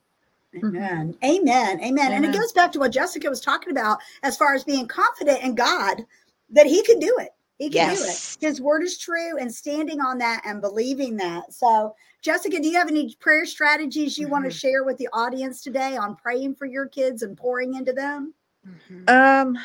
Mm-hmm. 0.56 0.76
Amen. 0.76 1.18
Amen. 1.24 1.82
Amen. 1.82 2.14
And 2.14 2.24
it 2.24 2.34
goes 2.34 2.52
back 2.52 2.72
to 2.74 2.80
what 2.80 2.92
Jessica 2.92 3.30
was 3.30 3.42
talking 3.42 3.72
about 3.72 3.98
as 4.22 4.38
far 4.38 4.54
as 4.54 4.64
being 4.64 4.88
confident 4.88 5.42
in 5.42 5.56
God 5.56 6.06
that 6.52 6.68
He 6.68 6.84
can 6.84 7.00
do 7.00 7.16
it. 7.20 7.30
He 7.58 7.70
can 7.70 7.88
Yes. 7.88 7.98
do 7.98 8.04
it. 8.44 8.48
His 8.48 8.62
word 8.62 8.84
is 8.84 8.98
true 8.98 9.38
and 9.38 9.54
standing 9.54 10.00
on 10.02 10.20
that 10.20 10.42
and 10.46 10.62
believing 10.62 11.18
that. 11.18 11.54
So, 11.54 11.96
Jessica, 12.22 12.60
do 12.60 12.68
you 12.68 12.78
have 12.78 12.90
any 12.90 13.16
prayer 13.20 13.46
strategies 13.46 14.18
you 14.18 14.28
want 14.28 14.46
to 14.46 14.52
share 14.52 14.84
with 14.84 14.98
the 14.98 15.10
audience 15.14 15.62
today 15.62 15.98
on 15.98 16.16
praying 16.16 16.56
for 16.56 16.66
your 16.66 16.88
kids 16.88 17.24
and 17.24 17.38
pouring 17.38 17.76
into 17.76 17.94
them? 17.94 18.34
Um, 19.08 19.58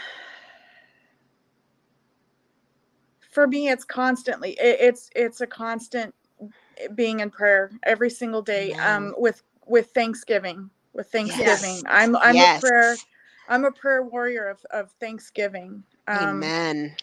for 3.33 3.47
me, 3.47 3.69
it's 3.69 3.85
constantly. 3.85 4.53
It, 4.53 4.79
it's 4.81 5.11
it's 5.15 5.41
a 5.41 5.47
constant 5.47 6.15
being 6.95 7.21
in 7.21 7.31
prayer 7.31 7.71
every 7.85 8.11
single 8.11 8.43
day. 8.43 8.73
Amen. 8.73 8.87
Um, 8.97 9.15
with 9.19 9.43
with 9.67 9.91
Thanksgiving, 9.95 10.71
with 10.95 11.11
Thanksgiving, 11.11 11.47
Yes. 11.47 11.85
I'm 11.89 12.17
I'm 12.17 12.37
yes. 12.37 12.57
a 12.57 12.61
prayer. 12.61 12.97
I'm 13.49 13.65
a 13.65 13.73
prayer 13.73 14.03
warrior 14.03 14.49
of 14.49 14.65
of 14.71 14.91
Thanksgiving. 15.01 15.83
Um, 16.09 16.19
Amen. 16.23 16.97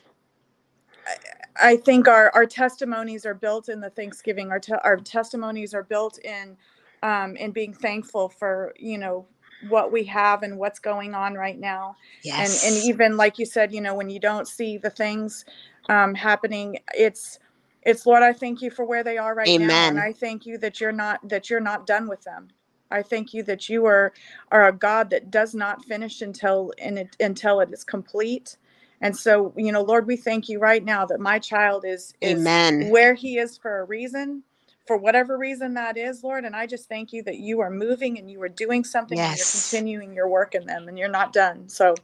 I 1.56 1.78
think 1.78 2.08
our 2.08 2.32
our 2.34 2.46
testimonies 2.46 3.26
are 3.26 3.34
built 3.34 3.70
in 3.70 3.80
the 3.80 3.90
Thanksgiving. 3.90 4.52
Our 4.52 4.60
te- 4.60 4.74
our 4.84 4.98
testimonies 4.98 5.74
are 5.74 5.84
built 5.84 6.20
in 6.20 6.56
um, 7.04 7.36
in 7.36 7.52
being 7.52 7.74
thankful 7.74 8.30
for 8.30 8.74
you 8.78 8.98
know 8.98 9.26
what 9.68 9.92
we 9.92 10.04
have 10.06 10.44
and 10.44 10.58
what's 10.58 10.80
going 10.80 11.14
on 11.14 11.34
right 11.34 11.60
now. 11.60 11.96
Yes. 12.24 12.64
And 12.64 12.74
and 12.76 12.86
even 12.86 13.18
like 13.18 13.38
you 13.38 13.46
said, 13.46 13.74
you 13.74 13.82
know, 13.82 13.96
when 13.96 14.10
you 14.10 14.20
don't 14.20 14.48
see 14.48 14.78
the 14.78 14.90
things 14.90 15.46
um, 15.90 16.16
happening, 16.16 16.78
it's 16.94 17.40
it's 17.84 18.06
Lord, 18.06 18.24
I 18.24 18.34
thank 18.34 18.62
you 18.62 18.72
for 18.72 18.86
where 18.86 19.04
they 19.04 19.18
are 19.18 19.36
right 19.36 19.56
now, 19.58 19.88
and 19.90 20.00
I 20.00 20.14
thank 20.14 20.46
you 20.46 20.58
that 20.60 20.80
you're 20.80 20.92
not 20.92 21.28
that 21.28 21.50
you're 21.50 21.60
not 21.60 21.86
done 21.88 22.08
with 22.08 22.22
them. 22.24 22.50
I 22.92 23.04
thank 23.04 23.34
you 23.34 23.44
that 23.44 23.70
you 23.70 23.86
are 23.86 24.14
are 24.52 24.68
a 24.68 24.74
God 24.74 25.10
that 25.12 25.32
does 25.32 25.54
not 25.54 25.84
finish 25.86 26.22
until 26.22 26.72
in 26.78 26.98
it, 26.98 27.16
until 27.20 27.60
it 27.60 27.70
is 27.72 27.84
complete. 27.84 28.58
And 29.02 29.16
so, 29.16 29.54
you 29.58 29.72
know, 29.72 29.82
Lord, 29.82 30.08
we 30.08 30.18
thank 30.18 30.50
you 30.50 30.60
right 30.60 30.84
now 30.84 31.06
that 31.06 31.20
my 31.20 31.40
child 31.40 31.86
is 31.86 32.14
is 32.22 32.40
Amen. 32.40 32.90
where 32.92 33.14
he 33.14 33.38
is 33.38 33.58
for 33.58 33.80
a 33.82 33.86
reason, 33.86 34.44
for 34.88 34.98
whatever 34.98 35.38
reason 35.38 35.74
that 35.76 35.98
is, 35.98 36.24
Lord. 36.24 36.46
And 36.46 36.56
I 36.56 36.68
just 36.68 36.90
thank 36.90 37.14
you 37.14 37.24
that 37.24 37.38
you 37.38 37.62
are 37.62 37.70
moving 37.72 38.18
and 38.20 38.30
you 38.30 38.42
are 38.42 38.50
doing 38.50 38.84
something 38.84 39.26
and 39.26 39.36
you're 39.38 39.48
Yes. 39.48 39.52
continuing 39.72 40.14
your 40.14 40.30
work 40.30 40.56
in 40.56 40.66
them 40.66 40.88
and 40.88 40.98
you're 40.98 41.10
not 41.10 41.34
done. 41.34 41.70
So, 41.70 41.96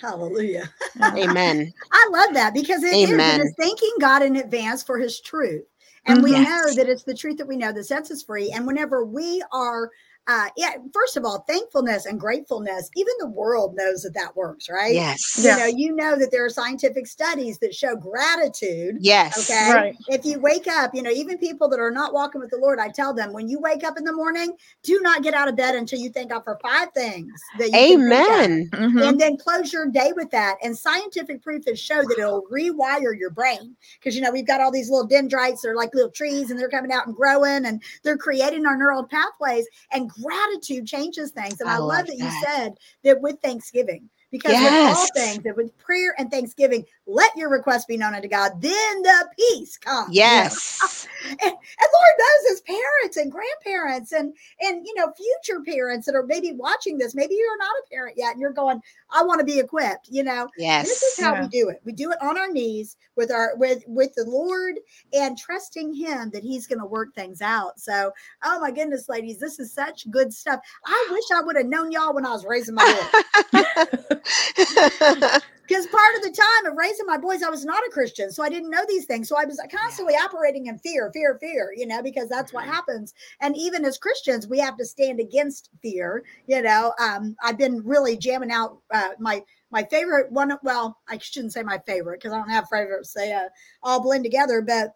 Hallelujah. 0.00 0.70
Amen. 1.16 1.72
I 1.92 2.08
love 2.12 2.34
that 2.34 2.54
because 2.54 2.82
it 2.82 3.00
is. 3.00 3.28
It 3.28 3.28
Amen. 3.28 3.40
is 3.40 3.54
thanking 3.58 3.92
God 4.00 4.22
in 4.22 4.36
advance 4.36 4.82
for 4.82 4.98
his 4.98 5.20
truth. 5.20 5.64
And 6.06 6.22
we 6.22 6.32
Mhm. 6.32 6.44
know 6.44 6.74
that 6.74 6.88
it's 6.88 7.04
the 7.04 7.14
truth 7.14 7.38
that 7.38 7.48
we 7.48 7.56
know 7.56 7.72
that 7.72 7.84
sets 7.84 8.10
us 8.10 8.22
free. 8.22 8.50
And 8.52 8.66
whenever 8.66 9.04
we 9.04 9.42
are, 9.52 9.90
uh, 10.28 10.48
yeah, 10.56 10.74
first 10.92 11.16
of 11.16 11.24
all, 11.24 11.44
thankfulness 11.48 12.06
and 12.06 12.20
gratefulness, 12.20 12.88
even 12.94 13.12
the 13.18 13.26
world 13.28 13.74
knows 13.74 14.02
that 14.02 14.14
that 14.14 14.36
works, 14.36 14.68
right? 14.70 14.92
Yes. 14.94 15.18
You 15.36 15.44
Yeah. 15.44 15.56
know, 15.56 15.66
you 15.66 15.96
know 15.96 16.16
that 16.16 16.30
there 16.30 16.44
are 16.44 16.50
scientific 16.50 17.08
studies 17.08 17.58
that 17.58 17.74
show 17.74 17.96
gratitude. 17.96 18.98
Yes. 19.00 19.36
Okay. 19.50 19.72
Right. 19.72 19.96
If 20.08 20.24
you 20.24 20.38
wake 20.38 20.68
up, 20.68 20.94
you 20.94 21.02
know, 21.02 21.10
even 21.10 21.38
people 21.38 21.68
that 21.70 21.80
are 21.80 21.90
not 21.90 22.12
walking 22.14 22.40
with 22.40 22.50
the 22.50 22.56
Lord, 22.58 22.78
I 22.78 22.88
tell 22.88 23.12
them 23.12 23.32
when 23.32 23.48
you 23.48 23.58
wake 23.58 23.82
up 23.82 23.98
in 23.98 24.04
the 24.04 24.12
morning, 24.12 24.52
do 24.84 25.00
not 25.02 25.24
get 25.24 25.34
out 25.34 25.48
of 25.48 25.56
bed 25.56 25.74
until 25.74 25.98
you 25.98 26.10
thank 26.10 26.30
God 26.30 26.44
for 26.44 26.56
five 26.62 26.92
things 26.92 27.32
that 27.58 27.66
you 27.72 27.72
can 27.72 27.86
think 28.08 28.28
of 28.28 28.34
Amen. 28.34 28.70
Mhm. 28.72 29.08
and 29.08 29.20
then 29.20 29.36
close 29.36 29.72
your 29.72 29.86
day 29.86 30.12
with 30.14 30.30
that. 30.30 30.56
And 30.62 30.76
scientific 30.76 31.42
proof 31.42 31.64
has 31.66 31.80
showed 31.80 32.08
that 32.08 32.18
it'll 32.18 32.42
rewire 32.50 33.18
your 33.18 33.30
brain 33.30 33.76
because 33.98 34.14
you 34.14 34.22
know 34.22 34.30
we've 34.30 34.46
got 34.46 34.60
all 34.60 34.70
these 34.70 34.88
little 34.90 35.06
dendrites, 35.06 35.62
they're 35.62 35.74
like 35.74 35.94
little 35.94 36.10
trees, 36.10 36.50
and 36.50 36.60
they're 36.60 36.68
coming 36.68 36.92
out 36.92 37.06
and 37.06 37.16
growing, 37.16 37.66
and 37.66 37.82
they're 38.04 38.16
creating 38.16 38.66
our 38.66 38.76
neural 38.76 39.04
pathways. 39.04 39.66
And 39.90 40.11
gratitude 40.20 40.86
changes 40.86 41.30
things. 41.30 41.60
And 41.60 41.68
I 41.68 41.74
I, 41.74 41.78
love 41.78 41.88
love 41.98 42.06
that 42.06 42.16
you 42.16 42.30
said 42.44 42.74
that 43.04 43.20
with 43.20 43.40
Thanksgiving. 43.40 44.08
Because 44.32 44.54
with 44.64 44.96
all 44.96 45.06
things, 45.14 45.44
that 45.44 45.56
with 45.56 45.76
prayer 45.78 46.14
and 46.18 46.30
thanksgiving, 46.30 46.84
let 47.06 47.30
your 47.36 47.50
request 47.50 47.86
be 47.86 47.96
known 47.96 48.14
unto 48.14 48.26
God. 48.28 48.60
Then 48.60 49.02
the 49.02 49.28
peace 49.38 49.76
comes. 49.76 50.08
Yes. 50.22 51.06
And, 51.24 51.38
and 51.40 51.52
Lord 51.52 52.14
knows 52.18 52.52
as 52.52 52.60
parents 52.62 53.16
and 53.16 53.30
grandparents 53.30 54.10
and 54.12 54.34
and 54.60 54.84
you 54.84 54.92
know 54.96 55.12
future 55.12 55.62
parents 55.64 56.04
that 56.06 56.16
are 56.16 56.26
maybe 56.26 56.50
watching 56.52 56.98
this, 56.98 57.14
maybe 57.14 57.34
you're 57.36 57.58
not 57.58 57.70
a 57.84 57.88
parent 57.90 58.16
yet, 58.16 58.32
and 58.32 58.40
you're 58.40 58.52
going, 58.52 58.80
I 59.10 59.22
want 59.22 59.38
to 59.38 59.44
be 59.46 59.60
equipped. 59.60 60.08
You 60.10 60.24
know, 60.24 60.48
Yes. 60.56 60.88
this 60.88 61.02
is 61.02 61.24
how 61.24 61.34
Yeah. 61.34 61.42
we 61.42 61.48
do 61.48 61.68
it. 61.68 61.80
We 61.84 61.92
do 61.92 62.10
it 62.10 62.20
on 62.20 62.36
our 62.36 62.48
knees 62.50 62.96
with 63.16 63.30
our 63.30 63.54
with 63.56 63.84
with 63.86 64.12
the 64.14 64.24
Lord 64.24 64.80
and 65.12 65.38
trusting 65.38 65.94
Him 65.94 66.30
that 66.30 66.42
He's 66.42 66.66
going 66.66 66.80
to 66.80 66.86
work 66.86 67.14
things 67.14 67.40
out. 67.40 67.78
So, 67.78 68.12
oh 68.42 68.58
my 68.60 68.70
goodness, 68.72 69.08
ladies, 69.08 69.38
this 69.38 69.60
is 69.60 69.72
such 69.72 70.10
good 70.10 70.32
stuff. 70.32 70.60
I 70.84 71.08
wish 71.12 71.24
I 71.32 71.42
would 71.42 71.56
have 71.56 71.66
known 71.66 71.92
y'all 71.92 72.14
when 72.14 72.26
I 72.26 72.30
was 72.30 72.44
raising 72.44 72.74
my 72.74 72.84
boys. 73.52 73.62
Because 75.68 75.86
part 75.86 76.16
of 76.16 76.22
the 76.22 76.30
time 76.30 76.70
of 76.70 76.76
raising 76.76 77.06
my 77.06 77.16
boys, 77.16 77.42
I 77.42 77.48
was 77.48 77.64
not 77.64 77.82
a 77.86 77.90
Christian. 77.90 78.30
So 78.30 78.42
I 78.42 78.48
didn't 78.48 78.70
know 78.70 78.84
these 78.88 79.06
things. 79.06 79.28
So 79.28 79.36
I 79.38 79.44
was 79.44 79.60
constantly 79.74 80.14
operating 80.14 80.66
in 80.66 80.78
fear, 80.78 81.10
fear, 81.12 81.38
fear, 81.40 81.72
you 81.74 81.86
know, 81.86 82.02
because 82.02 82.28
that's 82.28 82.52
what 82.52 82.64
happens. 82.64 83.14
And 83.40 83.56
even 83.56 83.84
as 83.84 83.96
Christians, 83.96 84.46
we 84.46 84.58
have 84.58 84.76
to 84.76 84.84
stand 84.84 85.20
against 85.20 85.70
fear. 85.80 86.24
You 86.46 86.62
know, 86.62 86.92
um, 87.00 87.36
I've 87.42 87.58
been 87.58 87.80
really 87.86 88.16
jamming 88.16 88.50
out 88.50 88.78
uh, 88.92 89.10
my 89.18 89.44
my 89.70 89.84
favorite 89.84 90.30
one. 90.30 90.52
Well, 90.62 90.98
I 91.08 91.16
shouldn't 91.18 91.54
say 91.54 91.62
my 91.62 91.78
favorite 91.86 92.20
because 92.20 92.34
I 92.34 92.38
don't 92.38 92.50
have 92.50 92.68
favorites. 92.68 93.14
They 93.14 93.32
uh, 93.32 93.48
all 93.82 94.02
blend 94.02 94.24
together. 94.24 94.60
But 94.60 94.94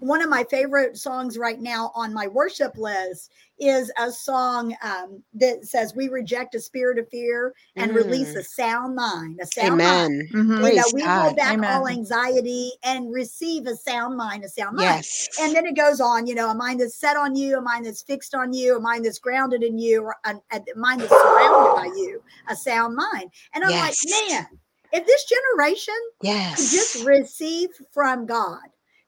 one 0.00 0.22
of 0.22 0.30
my 0.30 0.44
favorite 0.44 0.96
songs 0.96 1.36
right 1.38 1.60
now 1.60 1.92
on 1.94 2.12
my 2.12 2.26
worship 2.26 2.76
list 2.76 3.30
is 3.58 3.92
a 3.98 4.10
song 4.10 4.74
um, 4.82 5.22
that 5.34 5.64
says, 5.64 5.94
"We 5.94 6.08
reject 6.08 6.54
a 6.54 6.60
spirit 6.60 6.98
of 6.98 7.08
fear 7.08 7.54
and 7.76 7.92
mm. 7.92 7.96
release 7.96 8.34
a 8.34 8.42
sound 8.42 8.94
mind." 8.94 9.40
A 9.40 9.46
sound 9.46 9.80
Amen. 9.80 10.18
mind. 10.18 10.30
Mm-hmm. 10.32 10.64
You 10.64 10.74
know, 10.74 10.84
we 10.94 11.02
hold 11.02 11.36
back 11.36 11.54
Amen. 11.54 11.72
all 11.72 11.88
anxiety 11.88 12.72
and 12.84 13.12
receive 13.12 13.66
a 13.66 13.76
sound 13.76 14.16
mind, 14.16 14.44
a 14.44 14.48
sound 14.48 14.76
mind. 14.76 14.88
Yes. 14.88 15.28
And 15.40 15.54
then 15.54 15.66
it 15.66 15.76
goes 15.76 16.00
on. 16.00 16.26
You 16.26 16.34
know, 16.34 16.50
a 16.50 16.54
mind 16.54 16.80
that's 16.80 16.96
set 16.96 17.16
on 17.16 17.36
you, 17.36 17.58
a 17.58 17.60
mind 17.60 17.86
that's 17.86 18.02
fixed 18.02 18.34
on 18.34 18.52
you, 18.52 18.76
a 18.76 18.80
mind 18.80 19.04
that's 19.04 19.18
grounded 19.18 19.62
in 19.62 19.78
you, 19.78 20.02
or 20.02 20.16
a, 20.24 20.34
a 20.52 20.60
mind 20.76 21.00
that's 21.00 21.10
surrounded 21.10 21.74
by 21.76 21.86
you, 21.96 22.22
a 22.48 22.56
sound 22.56 22.96
mind. 22.96 23.30
And 23.54 23.64
I'm 23.64 23.70
yes. 23.70 24.04
like, 24.04 24.30
man, 24.30 24.46
if 24.92 25.06
this 25.06 25.24
generation 25.24 25.94
yes. 26.22 26.72
just 26.72 27.04
receive 27.06 27.70
from 27.92 28.26
God 28.26 28.60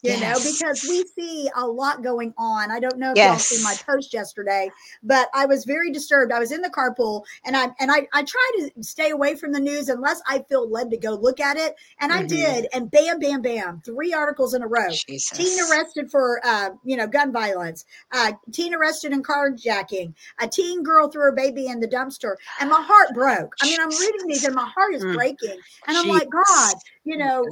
you 0.05 0.11
yes. 0.11 0.21
know, 0.21 0.53
because 0.53 0.85
we 0.85 1.05
see 1.17 1.49
a 1.57 1.67
lot 1.67 2.03
going 2.03 2.35
on. 2.39 2.71
I 2.71 2.79
don't 2.79 2.99
know 2.99 3.13
if 3.13 3.17
yes. 3.17 3.51
y'all 3.51 3.59
see 3.59 3.65
my 3.65 3.75
post 3.87 4.13
yesterday, 4.13 4.71
but 5.03 5.29
I 5.35 5.47
was 5.47 5.65
very 5.65 5.91
disturbed. 5.91 6.31
I 6.31 6.39
was 6.39 6.53
in 6.53 6.61
the 6.61 6.71
carpool 6.71 7.25
and 7.45 7.57
I 7.57 7.69
and 7.81 7.91
I, 7.91 8.07
I 8.13 8.23
try 8.23 8.51
to 8.59 8.83
stay 8.83 9.11
away 9.11 9.35
from 9.35 9.53
the 9.53 9.61
news 9.61 9.89
unless 9.89 10.21
I 10.29 10.41
feel 10.41 10.69
led 10.71 10.91
to 10.91 10.97
go 10.97 11.13
look 11.13 11.41
at 11.41 11.57
it. 11.57 11.75
And 12.01 12.13
mm-hmm. 12.13 12.23
I 12.23 12.27
did, 12.27 12.69
and 12.73 12.91
bam, 12.91 13.19
bam, 13.19 13.43
bam, 13.43 13.83
three 13.85 14.13
articles 14.13 14.55
in 14.55 14.63
a 14.63 14.67
row. 14.67 14.91
Jesus. 14.91 15.37
Teen 15.37 15.59
arrested 15.71 16.11
for 16.11 16.41
uh, 16.45 16.71
you 16.85 16.97
know, 16.97 17.07
gun 17.07 17.33
violence, 17.33 17.85
uh, 18.13 18.33
teen 18.53 18.75
arrested 18.75 19.13
in 19.13 19.23
carjacking, 19.23 20.13
a 20.39 20.47
teen 20.47 20.83
girl 20.83 21.09
threw 21.09 21.23
her 21.23 21.33
baby 21.33 21.67
in 21.67 21.81
the 21.81 21.89
dumpster, 21.89 22.37
and 22.61 22.71
my 22.71 22.83
heart 22.83 23.15
broke. 23.15 23.55
I 23.63 23.67
mean, 23.67 23.81
I'm 23.81 23.89
reading 23.89 24.27
these 24.27 24.45
and 24.45 24.55
my 24.55 24.69
heart 24.69 24.95
is 24.95 25.05
mm. 25.05 25.15
breaking. 25.15 25.59
And 25.87 25.97
I'm 25.97 26.09
like, 26.09 26.29
God, 26.31 26.75
you 27.05 27.17
know, 27.17 27.45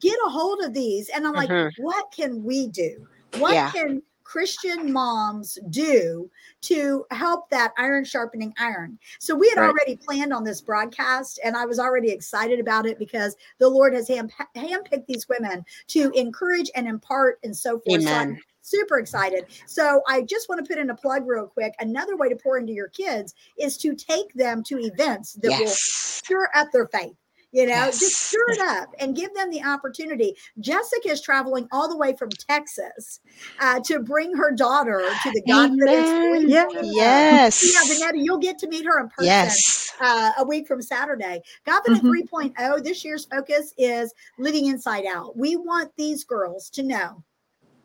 get 0.00 0.16
a 0.26 0.30
hold 0.30 0.62
of 0.62 0.74
these. 0.74 1.08
And 1.08 1.26
I'm 1.26 1.34
like, 1.34 1.48
mm-hmm. 1.48 1.82
What 1.96 2.12
can 2.12 2.44
we 2.44 2.68
do? 2.68 3.06
What 3.38 3.54
yeah. 3.54 3.70
can 3.70 4.02
Christian 4.24 4.92
moms 4.92 5.56
do 5.70 6.28
to 6.62 7.06
help 7.12 7.48
that 7.50 7.72
iron 7.78 8.04
sharpening 8.04 8.52
iron. 8.58 8.98
So 9.20 9.36
we 9.36 9.48
had 9.48 9.60
right. 9.60 9.68
already 9.68 9.96
planned 9.96 10.32
on 10.32 10.42
this 10.42 10.60
broadcast, 10.60 11.38
and 11.44 11.56
I 11.56 11.64
was 11.64 11.78
already 11.78 12.10
excited 12.10 12.58
about 12.58 12.86
it 12.86 12.98
because 12.98 13.36
the 13.58 13.68
Lord 13.68 13.94
has 13.94 14.08
hand 14.08 14.32
handpicked 14.56 15.06
these 15.06 15.28
women 15.28 15.64
to 15.88 16.10
encourage 16.10 16.70
and 16.74 16.88
impart 16.88 17.38
and 17.44 17.56
so 17.56 17.78
forth. 17.78 18.02
Amen. 18.02 18.36
So 18.62 18.78
super 18.78 18.98
excited. 18.98 19.44
So 19.66 20.02
I 20.08 20.22
just 20.22 20.48
want 20.48 20.62
to 20.62 20.68
put 20.68 20.80
in 20.80 20.90
a 20.90 20.96
plug 20.96 21.24
real 21.24 21.46
quick. 21.46 21.72
Another 21.78 22.16
way 22.16 22.28
to 22.28 22.34
pour 22.34 22.58
into 22.58 22.72
your 22.72 22.88
kids 22.88 23.32
is 23.56 23.76
to 23.78 23.94
take 23.94 24.34
them 24.34 24.64
to 24.64 24.80
events 24.80 25.34
that 25.34 25.50
yes. 25.50 25.60
will 25.60 25.68
stir 25.68 26.48
up 26.52 26.72
their 26.72 26.88
faith 26.88 27.14
you 27.52 27.64
know 27.64 27.72
yes. 27.72 28.00
just 28.00 28.16
stir 28.16 28.44
it 28.48 28.60
up 28.60 28.94
and 28.98 29.14
give 29.16 29.32
them 29.34 29.50
the 29.50 29.62
opportunity 29.62 30.34
jessica 30.60 31.08
is 31.08 31.20
traveling 31.20 31.68
all 31.72 31.88
the 31.88 31.96
way 31.96 32.14
from 32.16 32.28
texas 32.30 33.20
uh, 33.60 33.80
to 33.80 34.00
bring 34.00 34.34
her 34.34 34.52
daughter 34.52 35.02
to 35.22 35.30
the 35.30 35.42
Godfidence 35.48 36.48
yeah. 36.48 36.66
yes 36.82 37.72
yeah 37.72 37.94
Vanetta, 37.94 38.22
you'll 38.22 38.38
get 38.38 38.58
to 38.58 38.68
meet 38.68 38.84
her 38.84 39.00
in 39.00 39.08
person 39.08 39.26
yes. 39.26 39.92
uh, 40.00 40.32
a 40.38 40.44
week 40.44 40.66
from 40.66 40.82
saturday 40.82 41.40
Godfidence 41.66 42.00
mm-hmm. 42.00 42.36
3.0 42.36 42.84
this 42.84 43.04
year's 43.04 43.24
focus 43.26 43.72
is 43.78 44.12
living 44.38 44.66
inside 44.66 45.04
out 45.06 45.36
we 45.36 45.56
want 45.56 45.90
these 45.96 46.24
girls 46.24 46.68
to 46.70 46.82
know 46.82 47.22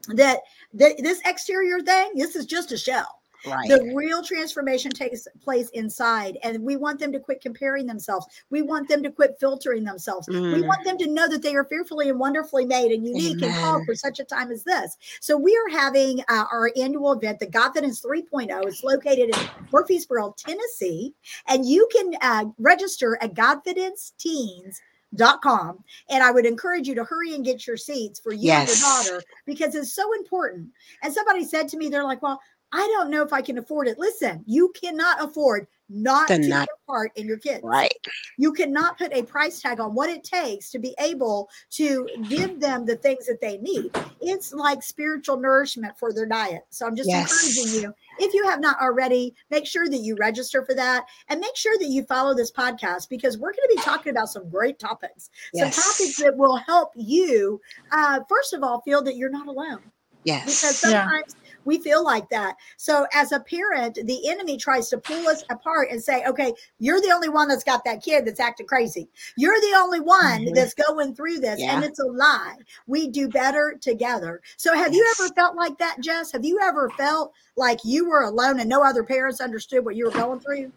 that 0.10 0.40
th- 0.78 0.98
this 0.98 1.22
exterior 1.26 1.80
thing 1.82 2.12
this 2.16 2.36
is 2.36 2.46
just 2.46 2.72
a 2.72 2.78
shell 2.78 3.21
Right. 3.46 3.68
The 3.68 3.94
real 3.96 4.24
transformation 4.24 4.92
takes 4.92 5.28
place 5.42 5.70
inside, 5.70 6.38
and 6.44 6.62
we 6.62 6.76
want 6.76 7.00
them 7.00 7.12
to 7.12 7.20
quit 7.20 7.42
comparing 7.42 7.88
themselves. 7.88 8.28
We 8.50 8.62
want 8.62 8.88
them 8.88 9.02
to 9.04 9.12
quit 9.12 9.38
filtering 9.40 9.84
themselves. 9.84 10.28
Mm. 10.28 10.54
We 10.54 10.62
want 10.62 10.84
them 10.84 10.98
to 11.00 11.08
know 11.08 11.28
that 11.28 11.42
they 11.42 11.56
are 11.56 11.66
fearfully 11.66 12.10
and 12.10 12.20
wonderfully 12.20 12.66
made 12.66 12.92
and 12.92 13.06
unique 13.06 13.38
Amen. 13.38 13.50
and 13.50 13.60
called 13.60 13.86
for 13.86 13.96
such 13.96 14.20
a 14.20 14.24
time 14.24 14.52
as 14.52 14.64
this. 14.64 14.98
So, 15.20 15.38
we 15.38 15.56
are 15.56 15.78
having 15.78 16.22
uh, 16.30 16.46
our 16.52 16.72
annual 16.78 17.14
event, 17.14 17.40
the 17.40 17.48
Godfidence 17.48 18.06
3.0. 18.06 18.68
It's 18.68 18.84
located 18.84 19.36
in 19.36 19.50
Murfreesboro, 19.72 20.36
Tennessee, 20.38 21.14
and 21.48 21.66
you 21.66 21.88
can 21.92 22.14
uh, 22.22 22.46
register 22.60 23.18
at 23.22 23.34
Godfidence 23.34 24.12
Teens 24.18 24.82
dot 25.16 25.42
com 25.42 25.84
and 26.10 26.24
i 26.24 26.32
would 26.32 26.46
encourage 26.46 26.88
you 26.88 26.96
to 26.96 27.04
hurry 27.04 27.36
and 27.36 27.44
get 27.44 27.68
your 27.68 27.76
seats 27.76 28.20
for 28.20 28.32
you 28.32 28.48
yes. 28.48 28.70
and 28.70 28.80
your 28.80 29.20
daughter 29.20 29.26
because 29.46 29.76
it's 29.76 29.94
so 29.94 30.14
important 30.14 30.70
and 31.04 31.14
somebody 31.14 31.44
said 31.44 31.68
to 31.68 31.76
me 31.76 31.90
they're 31.90 32.04
like 32.04 32.22
well 32.22 32.40
I 32.74 32.88
don't 32.96 33.10
know 33.10 33.22
if 33.22 33.34
I 33.34 33.42
can 33.42 33.58
afford 33.58 33.88
it. 33.88 34.00
Listen, 34.00 34.44
you 34.46 34.72
cannot 34.80 35.24
afford 35.24 35.68
not 35.92 36.28
to 36.30 36.40
not, 36.40 36.62
take 36.62 36.88
part 36.88 37.12
in 37.16 37.28
your 37.28 37.38
kids. 37.38 37.62
Right. 37.64 37.94
You 38.38 38.54
cannot 38.54 38.98
put 38.98 39.14
a 39.14 39.24
price 39.24 39.62
tag 39.62 39.80
on 39.80 39.94
what 39.94 40.10
it 40.10 40.24
takes 40.24 40.72
to 40.72 40.80
be 40.80 40.96
able 41.00 41.50
to 41.72 42.08
give 42.30 42.60
them 42.60 42.86
the 42.86 42.96
things 42.96 43.26
that 43.26 43.42
they 43.42 43.58
need. 43.58 43.92
It's 44.22 44.54
like 44.54 44.82
spiritual 44.84 45.38
nourishment 45.38 45.98
for 45.98 46.14
their 46.14 46.26
diet. 46.26 46.64
So 46.70 46.88
I'm 46.88 46.96
just 46.96 47.10
yes. 47.10 47.30
encouraging 47.32 47.82
you. 47.82 47.94
If 48.20 48.34
you 48.34 48.48
have 48.48 48.62
not 48.62 48.80
already, 48.82 49.36
make 49.50 49.68
sure 49.68 49.90
that 49.90 49.98
you 49.98 50.16
register 50.16 50.64
for 50.64 50.76
that 50.76 51.06
and 51.28 51.40
make 51.42 51.58
sure 51.58 51.78
that 51.78 51.88
you 51.88 52.04
follow 52.04 52.34
this 52.34 52.52
podcast 52.52 53.10
because 53.10 53.38
we're 53.38 53.52
going 53.52 53.68
to 53.70 53.76
be 53.76 53.82
talking 53.82 54.12
about 54.12 54.30
some 54.30 54.50
great 54.50 54.80
topics. 54.80 55.30
Yes. 55.54 55.76
Some 55.76 55.84
topics 55.84 56.18
that 56.22 56.38
will 56.38 56.56
help 56.56 56.92
you, 56.96 57.60
uh, 57.92 58.22
first 58.30 58.54
of 58.54 58.64
all, 58.64 58.82
feel 58.82 59.02
that 59.04 59.18
you're 59.18 59.30
not 59.30 59.48
alone. 59.48 59.82
Yes. 60.24 60.46
Because 60.46 60.78
sometimes 60.78 61.36
we 61.66 61.80
feel 61.80 62.04
like 62.04 62.30
that. 62.30 62.56
So 62.78 63.06
as 63.14 63.32
a 63.32 63.40
parent, 63.40 64.00
the 64.04 64.30
enemy 64.30 64.58
tries 64.58 64.90
to 64.90 64.98
pull 64.98 65.28
us 65.28 65.44
apart 65.50 65.90
and 65.92 66.02
say, 66.02 66.26
okay, 66.26 66.54
you're 66.80 67.02
the 67.02 67.12
only 67.12 67.30
one 67.30 67.48
that's 67.48 67.64
got 67.64 67.84
that 67.86 68.04
kid 68.04 68.26
that's 68.26 68.40
acting 68.40 68.68
crazy. 68.68 69.10
You're 69.38 69.60
the 69.60 69.76
only 69.78 70.00
one 70.00 70.42
mm-hmm. 70.42 70.54
that's 70.54 70.74
going 70.74 71.16
through 71.16 71.40
this. 71.40 71.60
Yeah. 71.60 71.76
And 71.76 71.84
it's 71.84 72.00
a 72.00 72.06
lie. 72.06 72.56
We 72.88 73.08
do 73.08 73.28
better 73.28 73.78
together. 73.80 74.42
So 74.58 74.74
have 74.74 74.94
yes. 74.94 74.96
you 74.96 75.16
ever 75.26 75.34
felt 75.34 75.56
like 75.56 75.78
that, 75.80 75.98
Jess? 76.02 76.32
Have 76.32 76.46
you 76.46 76.60
ever 76.62 76.90
felt 76.92 77.34
like 77.56 77.80
you 77.84 78.10
were 78.10 78.24
alone 78.24 78.60
and 78.60 78.70
no 78.70 78.84
other 78.84 79.04
parents 79.04 79.42
understood 79.42 79.86
what 79.86 79.96
you 79.96 80.06
were 80.06 80.12
going 80.12 80.40
through? 80.40 80.72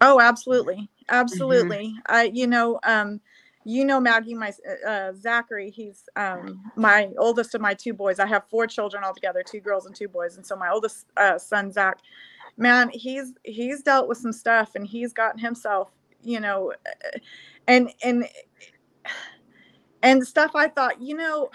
Oh, 0.00 0.20
absolutely. 0.20 0.76
Mm-hmm. 0.76 0.84
Absolutely. 1.10 1.88
Mm-hmm. 1.88 2.14
I, 2.14 2.24
you 2.24 2.46
know, 2.46 2.78
um, 2.84 3.20
you 3.68 3.84
know 3.84 4.00
Maggie, 4.00 4.32
my 4.32 4.50
uh, 4.66 4.88
uh, 4.88 5.12
Zachary. 5.12 5.68
He's 5.70 6.04
um, 6.16 6.72
my 6.74 7.10
oldest 7.18 7.54
of 7.54 7.60
my 7.60 7.74
two 7.74 7.92
boys. 7.92 8.18
I 8.18 8.26
have 8.26 8.48
four 8.48 8.66
children 8.66 9.04
altogether, 9.04 9.42
two 9.42 9.60
girls 9.60 9.84
and 9.84 9.94
two 9.94 10.08
boys. 10.08 10.38
And 10.38 10.46
so 10.46 10.56
my 10.56 10.70
oldest 10.70 11.04
uh, 11.18 11.36
son 11.36 11.70
Zach, 11.70 11.98
man, 12.56 12.88
he's 12.88 13.34
he's 13.44 13.82
dealt 13.82 14.08
with 14.08 14.16
some 14.16 14.32
stuff, 14.32 14.74
and 14.74 14.86
he's 14.86 15.12
gotten 15.12 15.38
himself, 15.38 15.90
you 16.22 16.40
know, 16.40 16.72
uh, 16.86 17.18
and 17.66 17.90
and 18.02 18.26
and 20.02 20.26
stuff. 20.26 20.52
I 20.54 20.68
thought, 20.68 21.02
you 21.02 21.14
know, 21.14 21.50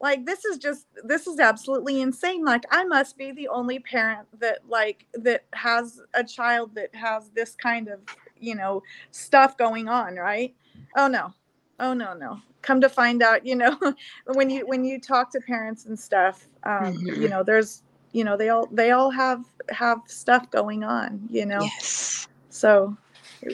like 0.00 0.26
this 0.26 0.44
is 0.44 0.58
just 0.58 0.86
this 1.04 1.28
is 1.28 1.38
absolutely 1.38 2.00
insane. 2.00 2.44
Like 2.44 2.64
I 2.72 2.82
must 2.82 3.16
be 3.16 3.30
the 3.30 3.46
only 3.46 3.78
parent 3.78 4.26
that 4.40 4.68
like 4.68 5.06
that 5.14 5.44
has 5.52 6.00
a 6.12 6.24
child 6.24 6.74
that 6.74 6.92
has 6.92 7.30
this 7.36 7.54
kind 7.54 7.86
of 7.86 8.00
you 8.36 8.56
know 8.56 8.82
stuff 9.12 9.56
going 9.56 9.86
on, 9.88 10.16
right? 10.16 10.52
Oh 10.96 11.08
no 11.08 11.32
oh 11.80 11.92
no 11.92 12.14
no 12.14 12.40
come 12.62 12.80
to 12.80 12.88
find 12.88 13.22
out 13.22 13.46
you 13.46 13.54
know 13.54 13.78
when 14.34 14.50
you 14.50 14.66
when 14.66 14.84
you 14.84 15.00
talk 15.00 15.30
to 15.30 15.40
parents 15.40 15.86
and 15.86 15.98
stuff 15.98 16.48
um, 16.64 16.94
mm-hmm. 16.94 17.22
you 17.22 17.28
know 17.28 17.42
there's 17.42 17.82
you 18.12 18.24
know 18.24 18.36
they 18.36 18.48
all 18.48 18.66
they 18.72 18.90
all 18.90 19.10
have 19.10 19.44
have 19.70 20.00
stuff 20.06 20.50
going 20.50 20.82
on 20.82 21.20
you 21.30 21.46
know 21.46 21.60
yes. 21.60 22.28
so 22.50 22.96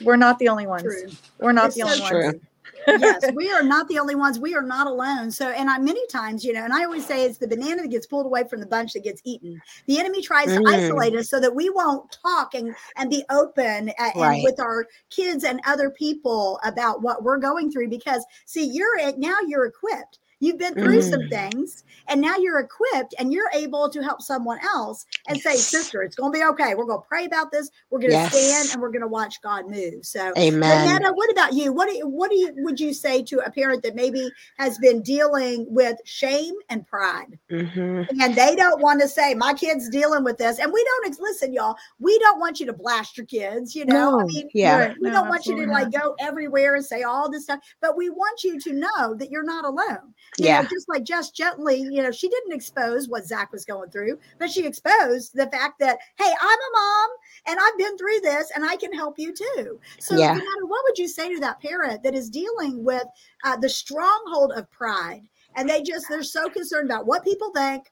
we're 0.03 0.15
not 0.15 0.39
the 0.39 0.47
only 0.47 0.65
ones 0.65 0.83
true. 0.83 1.07
we're 1.39 1.51
not 1.51 1.67
it's 1.67 1.75
the 1.75 1.83
only 1.83 1.99
true. 1.99 2.25
ones 2.25 2.41
yes, 2.87 3.23
we 3.35 3.51
are 3.51 3.63
not 3.63 3.87
the 3.87 3.99
only 3.99 4.15
ones. 4.15 4.39
We 4.39 4.55
are 4.55 4.61
not 4.61 4.87
alone. 4.87 5.31
So, 5.31 5.49
and 5.49 5.69
I 5.69 5.77
many 5.77 6.05
times, 6.07 6.43
you 6.43 6.53
know, 6.53 6.63
and 6.63 6.73
I 6.73 6.83
always 6.83 7.05
say 7.05 7.25
it's 7.25 7.37
the 7.37 7.47
banana 7.47 7.81
that 7.83 7.89
gets 7.89 8.05
pulled 8.05 8.25
away 8.25 8.47
from 8.47 8.59
the 8.59 8.65
bunch 8.65 8.93
that 8.93 9.03
gets 9.03 9.21
eaten. 9.23 9.61
The 9.87 9.99
enemy 9.99 10.21
tries 10.21 10.47
mm. 10.47 10.63
to 10.63 10.75
isolate 10.75 11.15
us 11.15 11.29
so 11.29 11.39
that 11.39 11.53
we 11.53 11.69
won't 11.69 12.11
talk 12.11 12.53
and 12.53 12.75
and 12.97 13.09
be 13.09 13.23
open 13.29 13.91
right. 13.99 14.15
and 14.15 14.43
with 14.43 14.59
our 14.59 14.87
kids 15.09 15.43
and 15.43 15.59
other 15.65 15.89
people 15.89 16.59
about 16.63 17.01
what 17.01 17.23
we're 17.23 17.37
going 17.37 17.71
through. 17.71 17.89
Because 17.89 18.25
see, 18.45 18.65
you're 18.65 19.17
now 19.17 19.37
you're 19.47 19.65
equipped 19.65 20.19
You've 20.43 20.57
been 20.57 20.73
through 20.73 20.99
mm. 20.99 21.09
some 21.09 21.29
things 21.29 21.85
and 22.09 22.19
now 22.19 22.35
you're 22.35 22.59
equipped 22.59 23.15
and 23.17 23.31
you're 23.31 23.49
able 23.53 23.87
to 23.89 24.03
help 24.03 24.21
someone 24.21 24.59
else 24.75 25.05
and 25.29 25.37
yes. 25.37 25.43
say, 25.43 25.55
Sister, 25.55 26.03
it's 26.03 26.17
going 26.17 26.33
to 26.33 26.37
be 26.37 26.43
okay. 26.43 26.75
We're 26.75 26.83
going 26.83 27.01
to 27.01 27.07
pray 27.07 27.23
about 27.23 27.49
this. 27.49 27.69
We're 27.89 27.99
going 27.99 28.11
to 28.11 28.17
yes. 28.17 28.35
stand 28.35 28.73
and 28.73 28.81
we're 28.81 28.91
going 28.91 29.03
to 29.03 29.07
watch 29.07 29.41
God 29.41 29.69
move. 29.69 30.05
So, 30.05 30.33
Amen. 30.37 30.85
Netta, 30.85 31.13
what 31.13 31.31
about 31.31 31.53
you? 31.53 31.71
What 31.71 31.87
do 31.87 31.95
you, 31.95 32.09
what 32.09 32.29
do 32.29 32.35
you, 32.35 32.53
would 32.57 32.77
you 32.77 32.93
say 32.93 33.23
to 33.23 33.39
a 33.39 33.51
parent 33.51 33.83
that 33.83 33.95
maybe 33.95 34.29
has 34.57 34.77
been 34.79 35.01
dealing 35.01 35.65
with 35.69 35.97
shame 36.03 36.55
and 36.69 36.85
pride 36.85 37.39
mm-hmm. 37.49 38.03
and 38.21 38.35
they 38.35 38.53
don't 38.53 38.81
want 38.81 38.99
to 38.99 39.07
say, 39.07 39.33
My 39.33 39.53
kid's 39.53 39.87
dealing 39.87 40.25
with 40.25 40.37
this? 40.37 40.59
And 40.59 40.73
we 40.73 40.83
don't, 40.83 41.19
listen, 41.21 41.53
y'all, 41.53 41.77
we 41.99 42.19
don't 42.19 42.41
want 42.41 42.59
you 42.59 42.65
to 42.65 42.73
blast 42.73 43.17
your 43.17 43.27
kids, 43.27 43.75
you 43.75 43.85
know? 43.85 44.17
No. 44.17 44.19
I 44.19 44.25
mean, 44.25 44.49
yeah. 44.53 44.93
we 44.99 45.07
no, 45.07 45.13
don't 45.13 45.29
want 45.29 45.45
you 45.45 45.55
to 45.55 45.71
like 45.71 45.91
go 45.93 46.15
everywhere 46.19 46.75
and 46.75 46.83
say 46.83 47.03
all 47.03 47.31
this 47.31 47.43
stuff, 47.43 47.61
but 47.79 47.95
we 47.95 48.09
want 48.09 48.43
you 48.43 48.59
to 48.59 48.73
know 48.73 49.15
that 49.15 49.31
you're 49.31 49.43
not 49.43 49.63
alone 49.63 50.13
yeah. 50.37 50.61
Know, 50.61 50.67
just 50.69 50.89
like 50.89 51.03
just 51.03 51.35
gently, 51.35 51.77
you 51.81 52.01
know, 52.01 52.11
she 52.11 52.29
didn't 52.29 52.53
expose 52.53 53.07
what 53.07 53.25
Zach 53.25 53.51
was 53.51 53.65
going 53.65 53.89
through, 53.89 54.19
but 54.39 54.49
she 54.49 54.65
exposed 54.65 55.33
the 55.33 55.47
fact 55.47 55.79
that, 55.79 55.99
hey, 56.17 56.33
I'm 56.41 56.59
a 56.59 56.71
mom 56.73 57.09
and 57.47 57.59
I've 57.61 57.77
been 57.77 57.97
through 57.97 58.19
this 58.21 58.51
and 58.55 58.65
I 58.65 58.75
can 58.75 58.93
help 58.93 59.19
you 59.19 59.33
too. 59.33 59.79
So, 59.99 60.17
yeah. 60.17 60.29
no 60.29 60.33
matter 60.33 60.65
what 60.67 60.83
would 60.85 60.97
you 60.97 61.07
say 61.07 61.33
to 61.33 61.39
that 61.41 61.61
parent 61.61 62.03
that 62.03 62.15
is 62.15 62.29
dealing 62.29 62.83
with 62.83 63.05
uh, 63.43 63.57
the 63.57 63.69
stronghold 63.69 64.53
of 64.53 64.69
pride 64.71 65.23
and 65.55 65.69
they 65.69 65.81
just 65.83 66.05
they're 66.09 66.23
so 66.23 66.49
concerned 66.49 66.89
about 66.89 67.05
what 67.05 67.23
people 67.23 67.51
think 67.51 67.83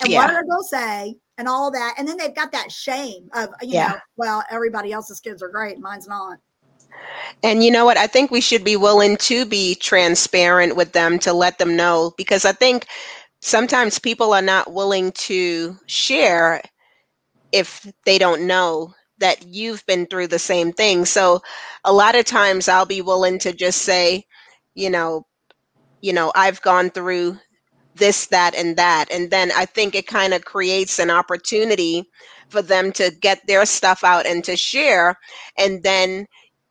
and 0.00 0.10
Yeah. 0.10 0.18
what 0.18 0.30
are 0.30 0.44
going 0.44 0.62
to 0.62 0.68
say 0.68 1.16
and 1.38 1.48
all 1.48 1.70
that. 1.70 1.94
And 1.98 2.06
then 2.06 2.16
they've 2.16 2.34
got 2.34 2.52
that 2.52 2.70
shame 2.70 3.28
of, 3.34 3.50
you 3.62 3.74
Yeah. 3.74 3.88
know, 3.88 3.98
well, 4.16 4.44
everybody 4.50 4.92
else's 4.92 5.20
kids 5.20 5.42
are 5.42 5.48
great, 5.48 5.78
mine's 5.78 6.08
not. 6.08 6.38
And 7.42 7.62
you 7.62 7.70
know 7.70 7.84
what? 7.84 7.96
I 7.96 8.06
think 8.06 8.30
we 8.30 8.40
should 8.40 8.64
be 8.64 8.76
willing 8.76 9.16
to 9.18 9.44
be 9.44 9.74
transparent 9.74 10.76
with 10.76 10.92
them 10.92 11.18
to 11.20 11.32
let 11.32 11.58
them 11.58 11.76
know 11.76 12.12
because 12.16 12.44
I 12.44 12.52
think 12.52 12.86
sometimes 13.40 13.98
people 13.98 14.32
are 14.32 14.42
not 14.42 14.72
willing 14.72 15.12
to 15.12 15.76
share 15.86 16.62
if 17.52 17.90
they 18.04 18.18
don't 18.18 18.46
know 18.46 18.94
that 19.18 19.46
you've 19.46 19.84
been 19.86 20.06
through 20.06 20.28
the 20.28 20.38
same 20.38 20.72
thing. 20.72 21.04
So 21.04 21.40
a 21.84 21.92
lot 21.92 22.16
of 22.16 22.24
times 22.24 22.68
I'll 22.68 22.86
be 22.86 23.02
willing 23.02 23.38
to 23.40 23.52
just 23.52 23.82
say, 23.82 24.24
you 24.74 24.90
know, 24.90 25.26
you 26.00 26.12
know, 26.12 26.32
I've 26.34 26.62
gone 26.62 26.90
through 26.90 27.38
this, 27.96 28.26
that, 28.26 28.54
and 28.54 28.76
that. 28.76 29.06
And 29.10 29.30
then 29.30 29.50
I 29.56 29.66
think 29.66 29.94
it 29.94 30.06
kind 30.06 30.32
of 30.32 30.44
creates 30.44 30.98
an 31.00 31.10
opportunity 31.10 32.04
for 32.48 32.62
them 32.62 32.92
to 32.92 33.10
get 33.20 33.46
their 33.46 33.66
stuff 33.66 34.04
out 34.04 34.24
and 34.26 34.44
to 34.44 34.56
share. 34.56 35.18
And 35.58 35.82
then 35.82 36.26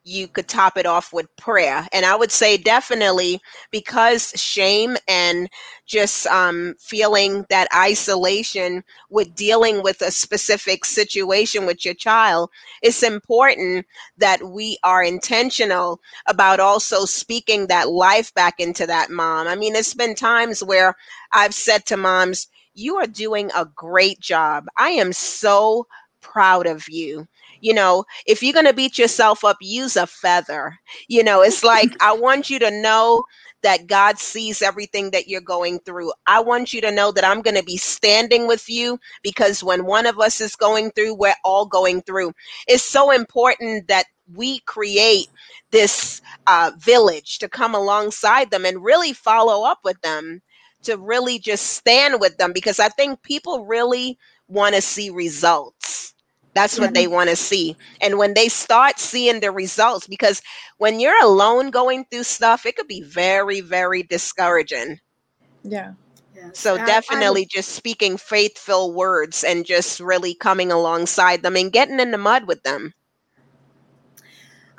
you 0.07 0.27
could 0.27 0.47
top 0.47 0.77
it 0.77 0.85
off 0.85 1.11
with 1.11 1.33
prayer. 1.35 1.85
And 1.91 2.05
I 2.05 2.15
would 2.15 2.31
say 2.31 2.57
definitely 2.57 3.41
because 3.71 4.31
shame 4.35 4.95
and 5.07 5.49
just 5.85 6.25
um, 6.27 6.75
feeling 6.79 7.45
that 7.49 7.67
isolation 7.75 8.83
with 9.09 9.35
dealing 9.35 9.83
with 9.83 10.01
a 10.01 10.11
specific 10.11 10.85
situation 10.85 11.65
with 11.65 11.83
your 11.85 11.93
child, 11.93 12.49
it's 12.81 13.03
important 13.03 13.85
that 14.17 14.43
we 14.49 14.77
are 14.83 15.03
intentional 15.03 15.99
about 16.27 16.59
also 16.59 17.05
speaking 17.05 17.67
that 17.67 17.89
life 17.89 18.33
back 18.33 18.59
into 18.59 18.85
that 18.87 19.09
mom. 19.09 19.47
I 19.47 19.55
mean, 19.55 19.75
it's 19.75 19.93
been 19.93 20.15
times 20.15 20.63
where 20.63 20.95
I've 21.31 21.53
said 21.53 21.85
to 21.87 21.97
moms, 21.97 22.47
You 22.73 22.97
are 22.97 23.07
doing 23.07 23.51
a 23.55 23.65
great 23.65 24.19
job. 24.19 24.65
I 24.77 24.89
am 24.91 25.13
so 25.13 25.87
proud 26.21 26.67
of 26.67 26.87
you. 26.89 27.27
You 27.61 27.73
know, 27.73 28.05
if 28.25 28.43
you're 28.43 28.53
going 28.53 28.65
to 28.65 28.73
beat 28.73 28.97
yourself 28.97 29.43
up, 29.43 29.57
use 29.61 29.95
a 29.95 30.07
feather. 30.07 30.77
You 31.07 31.23
know, 31.23 31.41
it's 31.41 31.63
like, 31.63 31.95
I 32.01 32.13
want 32.13 32.49
you 32.49 32.59
to 32.59 32.71
know 32.71 33.23
that 33.63 33.87
God 33.87 34.19
sees 34.19 34.61
everything 34.61 35.11
that 35.11 35.27
you're 35.27 35.41
going 35.41 35.79
through. 35.79 36.11
I 36.27 36.39
want 36.41 36.73
you 36.73 36.81
to 36.81 36.91
know 36.91 37.11
that 37.11 37.25
I'm 37.25 37.41
going 37.41 37.57
to 37.57 37.63
be 37.63 37.77
standing 37.77 38.47
with 38.47 38.69
you 38.69 38.99
because 39.23 39.63
when 39.63 39.85
one 39.85 40.05
of 40.05 40.19
us 40.19 40.39
is 40.41 40.55
going 40.55 40.91
through, 40.91 41.15
we're 41.15 41.35
all 41.43 41.65
going 41.65 42.01
through. 42.03 42.31
It's 42.67 42.83
so 42.83 43.11
important 43.11 43.87
that 43.87 44.05
we 44.33 44.59
create 44.59 45.27
this 45.71 46.21
uh, 46.47 46.71
village 46.77 47.39
to 47.39 47.49
come 47.49 47.73
alongside 47.73 48.51
them 48.51 48.65
and 48.65 48.83
really 48.83 49.13
follow 49.13 49.65
up 49.65 49.79
with 49.83 49.99
them, 50.01 50.41
to 50.83 50.97
really 50.97 51.39
just 51.39 51.65
stand 51.67 52.19
with 52.19 52.37
them 52.37 52.53
because 52.53 52.79
I 52.79 52.89
think 52.89 53.21
people 53.23 53.65
really 53.65 54.17
want 54.47 54.75
to 54.75 54.81
see 54.81 55.09
results. 55.09 56.13
That's 56.57 56.79
what 56.79 56.95
they 56.95 57.07
want 57.07 57.29
to 57.29 57.35
see. 57.35 57.75
And 58.01 58.17
when 58.17 58.33
they 58.33 58.49
start 58.49 58.97
seeing 58.99 59.41
the 59.41 59.51
results, 59.51 60.07
because 60.07 60.41
when 60.79 60.99
you're 60.99 61.23
alone 61.23 61.69
going 61.69 62.05
through 62.05 62.23
stuff, 62.23 62.65
it 62.65 62.75
could 62.75 62.87
be 62.87 63.01
very, 63.01 63.61
very 63.61 64.01
discouraging. 64.01 64.99
Yeah. 65.63 65.93
Yes. 66.35 66.57
So 66.57 66.75
I- 66.75 66.81
I 66.81 66.85
definitely 66.85 67.45
just 67.45 67.73
speaking 67.73 68.17
faithful 68.17 68.91
words 68.91 69.43
and 69.43 69.65
just 69.65 69.99
really 69.99 70.33
coming 70.33 70.71
alongside 70.71 71.43
them 71.43 71.55
and 71.55 71.71
getting 71.71 71.99
in 71.99 72.09
the 72.09 72.17
mud 72.17 72.47
with 72.47 72.63
them. 72.63 72.93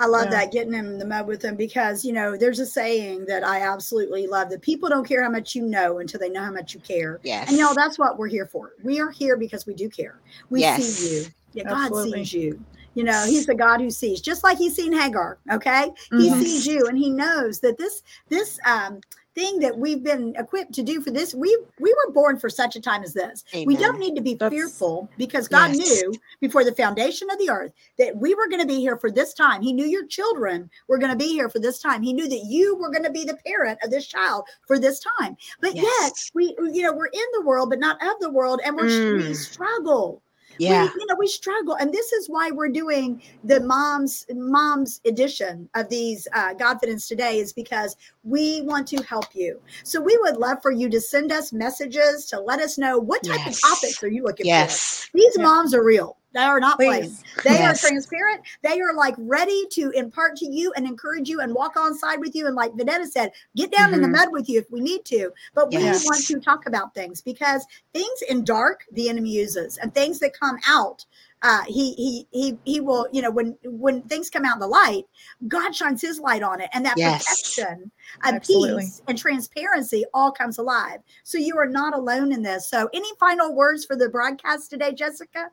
I 0.00 0.06
love 0.06 0.26
Yeah. 0.26 0.30
that 0.30 0.52
getting 0.52 0.74
in 0.74 0.98
the 0.98 1.04
mud 1.04 1.26
with 1.26 1.40
them 1.40 1.56
because 1.56 2.04
you 2.04 2.12
know 2.12 2.36
there's 2.36 2.60
a 2.60 2.66
saying 2.66 3.26
that 3.26 3.44
I 3.44 3.62
absolutely 3.62 4.26
love 4.28 4.48
that 4.50 4.62
people 4.62 4.88
don't 4.88 5.06
care 5.06 5.22
how 5.22 5.30
much 5.30 5.54
you 5.56 5.62
know 5.62 5.98
until 5.98 6.20
they 6.20 6.28
know 6.28 6.42
how 6.42 6.52
much 6.52 6.74
you 6.74 6.80
care. 6.80 7.18
Yes. 7.22 7.48
And 7.48 7.56
you 7.56 7.64
know 7.64 7.72
that's 7.74 7.98
what 7.98 8.18
we're 8.18 8.28
here 8.28 8.46
for. 8.46 8.72
We 8.82 9.00
are 9.00 9.10
here 9.10 9.36
because 9.36 9.66
we 9.66 9.74
do 9.74 9.88
care. 9.88 10.20
We 10.50 10.60
Yes. 10.60 10.84
see 10.84 11.16
you. 11.16 11.26
Yeah, 11.52 11.64
God 11.64 11.86
Absolutely. 11.86 12.24
sees 12.24 12.32
you. 12.34 12.64
You 12.94 13.04
know, 13.04 13.24
He's 13.26 13.46
the 13.46 13.54
God 13.54 13.80
who 13.80 13.90
sees, 13.90 14.20
just 14.20 14.42
like 14.42 14.58
He's 14.58 14.74
seen 14.74 14.92
Hagar. 14.92 15.38
Okay, 15.52 15.90
He 16.10 16.30
Mhm. 16.30 16.40
sees 16.42 16.66
you, 16.66 16.86
and 16.86 16.98
He 16.98 17.10
knows 17.10 17.60
that 17.60 17.78
this 17.78 18.02
this 18.28 18.58
um, 18.66 19.00
thing 19.36 19.60
that 19.60 19.78
we've 19.78 20.02
been 20.02 20.34
equipped 20.36 20.72
to 20.72 20.82
do 20.82 21.00
for 21.00 21.12
this, 21.12 21.32
we 21.32 21.56
we 21.78 21.94
were 21.94 22.12
born 22.12 22.40
for 22.40 22.50
such 22.50 22.74
a 22.74 22.80
time 22.80 23.04
as 23.04 23.14
this. 23.14 23.44
We 23.66 23.76
don't 23.76 24.00
need 24.00 24.16
to 24.16 24.20
be 24.20 24.34
That's- 24.34 24.50
fearful 24.50 25.08
because 25.16 25.46
God 25.46 25.76
Yes. 25.76 26.02
knew 26.02 26.12
before 26.40 26.64
the 26.64 26.74
foundation 26.74 27.30
of 27.30 27.38
the 27.38 27.50
earth 27.50 27.70
that 27.98 28.16
we 28.16 28.34
were 28.34 28.48
going 28.48 28.62
to 28.62 28.66
be 28.66 28.80
here 28.80 28.96
for 28.96 29.12
this 29.12 29.32
time. 29.32 29.62
He 29.62 29.72
knew 29.72 29.86
your 29.86 30.06
children 30.06 30.68
were 30.88 30.98
going 30.98 31.12
to 31.12 31.16
be 31.16 31.28
here 31.28 31.48
for 31.48 31.60
this 31.60 31.78
time. 31.78 32.02
He 32.02 32.12
knew 32.12 32.28
that 32.28 32.46
you 32.46 32.74
were 32.76 32.90
going 32.90 33.04
to 33.04 33.10
be 33.12 33.24
the 33.24 33.38
parent 33.46 33.78
of 33.84 33.90
this 33.92 34.06
child 34.08 34.44
for 34.66 34.76
this 34.76 34.98
time. 34.98 35.36
But 35.60 35.76
yet, 35.76 35.84
Yes. 35.84 36.32
we, 36.34 36.56
you 36.72 36.82
know, 36.82 36.92
we're 36.92 37.06
in 37.06 37.26
the 37.34 37.42
world, 37.42 37.70
but 37.70 37.78
not 37.78 38.02
of 38.02 38.18
the 38.18 38.30
world, 38.30 38.60
and 38.64 38.74
we're 38.74 38.86
we 38.86 39.22
Mm. 39.30 39.36
struggle. 39.36 40.20
Yeah. 40.58 40.82
We, 40.84 41.00
you 41.00 41.06
know, 41.06 41.16
we 41.18 41.26
struggle, 41.26 41.74
and 41.74 41.92
this 41.92 42.12
is 42.12 42.28
why 42.28 42.50
we're 42.50 42.68
doing 42.68 43.22
the 43.44 43.60
moms 43.60 44.26
moms 44.34 45.00
edition 45.06 45.68
of 45.74 45.88
these 45.88 46.28
uh, 46.34 46.54
Godfidence 46.54 47.08
today, 47.08 47.38
is 47.38 47.52
because 47.52 47.96
we 48.24 48.60
want 48.62 48.86
to 48.88 49.02
help 49.04 49.26
you. 49.34 49.60
So 49.84 50.00
we 50.00 50.18
would 50.22 50.36
love 50.36 50.58
for 50.60 50.70
you 50.70 50.90
to 50.90 51.00
send 51.00 51.32
us 51.32 51.52
messages 51.52 52.26
to 52.26 52.40
let 52.40 52.60
us 52.60 52.76
know 52.76 52.98
what 52.98 53.22
type 53.24 53.38
Yes. 53.46 53.56
of 53.64 53.70
topics 53.70 54.02
are 54.02 54.08
you 54.08 54.22
looking 54.24 54.44
for. 54.44 54.48
Yes. 54.48 55.08
These 55.14 55.36
Yeah. 55.36 55.44
moms 55.44 55.72
are 55.72 55.82
real. 55.84 56.17
They 56.34 56.40
are 56.40 56.60
not 56.60 56.76
playing. 56.78 57.04
Please. 57.04 57.24
They 57.44 57.50
Yes. 57.50 57.82
are 57.84 57.88
transparent. 57.88 58.42
They 58.62 58.80
are 58.80 58.92
like 58.94 59.14
ready 59.18 59.66
to 59.72 59.90
impart 59.90 60.36
to 60.36 60.46
you 60.46 60.72
and 60.76 60.86
encourage 60.86 61.28
you 61.28 61.40
and 61.40 61.54
walk 61.54 61.76
on 61.76 61.96
side 61.96 62.20
with 62.20 62.34
you. 62.34 62.46
And 62.46 62.54
like 62.54 62.72
Vanetta 62.72 63.06
said, 63.06 63.32
get 63.56 63.72
down 63.72 63.94
in 63.94 64.02
the 64.02 64.08
Mhm. 64.08 64.12
mud 64.12 64.28
with 64.32 64.48
you 64.48 64.58
if 64.58 64.70
we 64.70 64.80
need 64.80 65.04
to. 65.06 65.32
But 65.54 65.70
we 65.72 65.78
want 66.04 66.26
to 66.26 66.40
talk 66.40 66.66
about 66.66 66.94
things 66.94 67.22
because 67.22 67.64
things 67.94 68.22
in 68.28 68.44
dark 68.44 68.84
the 68.92 69.08
enemy 69.08 69.30
uses 69.30 69.78
and 69.78 69.94
things 69.94 70.18
that 70.20 70.38
come 70.38 70.58
out. 70.66 71.04
Uh, 71.42 71.62
he 71.64 71.92
he 71.94 72.26
he 72.32 72.58
he 72.64 72.80
will 72.80 73.06
you 73.12 73.22
know 73.22 73.30
when 73.30 73.56
when 73.64 74.02
things 74.02 74.28
come 74.28 74.44
out 74.44 74.54
in 74.56 74.60
the 74.60 74.66
light, 74.66 75.04
God 75.46 75.72
shines 75.74 76.02
His 76.02 76.18
light 76.18 76.42
on 76.42 76.60
it, 76.60 76.68
and 76.72 76.84
that 76.84 76.96
Yes. 76.96 77.24
protection 77.24 77.90
and 78.24 78.36
Absolutely. 78.36 78.82
peace 78.82 79.00
and 79.06 79.16
transparency 79.16 80.04
all 80.12 80.32
comes 80.32 80.58
alive. 80.58 80.98
So 81.22 81.38
you 81.38 81.56
are 81.56 81.66
not 81.68 81.94
alone 81.94 82.32
in 82.32 82.42
this. 82.42 82.68
So 82.68 82.88
any 82.92 83.08
final 83.20 83.54
words 83.54 83.84
for 83.84 83.94
the 83.94 84.08
broadcast 84.08 84.68
today, 84.68 84.92
Jessica? 84.92 85.50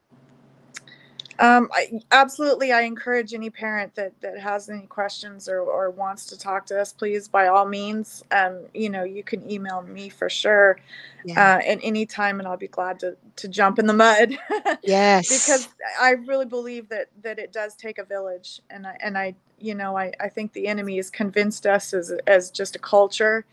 Um, 1.40 1.70
I, 1.74 2.00
absolutely. 2.12 2.72
I 2.72 2.82
encourage 2.82 3.34
any 3.34 3.50
parent 3.50 3.94
that, 3.96 4.14
that 4.22 4.40
has 4.40 4.70
any 4.70 4.86
questions 4.88 5.50
or, 5.50 5.60
or 5.60 5.90
wants 5.90 6.26
to 6.28 6.40
talk 6.40 6.66
to 6.68 6.80
us, 6.80 6.94
please, 6.94 7.28
by 7.28 7.48
all 7.48 7.66
means, 7.66 8.24
um, 8.32 8.62
you 8.74 8.90
know, 8.90 9.04
you 9.04 9.22
can 9.24 9.50
email 9.50 9.82
me 9.82 10.08
for 10.10 10.30
sure 10.30 10.78
Yeah. 11.26 11.58
uh, 11.58 11.62
at 11.66 11.80
any 11.84 12.06
time, 12.06 12.40
and 12.40 12.48
I'll 12.48 12.56
be 12.58 12.68
glad 12.70 13.00
to, 13.02 13.18
to 13.36 13.48
jump 13.50 13.80
in 13.80 13.86
the 13.88 13.94
mud. 13.94 14.38
yes. 14.84 15.28
because 15.28 15.68
I 16.00 16.12
really 16.12 16.46
believe 16.46 16.88
that 16.90 17.08
that 17.24 17.38
it 17.40 17.52
does 17.52 17.76
take 17.76 17.98
a 17.98 18.06
village, 18.06 18.62
and 18.70 18.88
I 18.88 18.98
and 19.02 19.18
I 19.18 19.36
you 19.60 19.76
know 19.76 19.98
I, 19.98 20.12
I 20.20 20.30
think 20.30 20.54
the 20.54 20.68
enemy 20.68 20.98
has 20.98 21.10
convinced 21.10 21.66
us 21.66 21.94
as 21.94 22.12
as 22.28 22.50
just 22.52 22.76
a 22.76 22.80
culture 22.80 23.46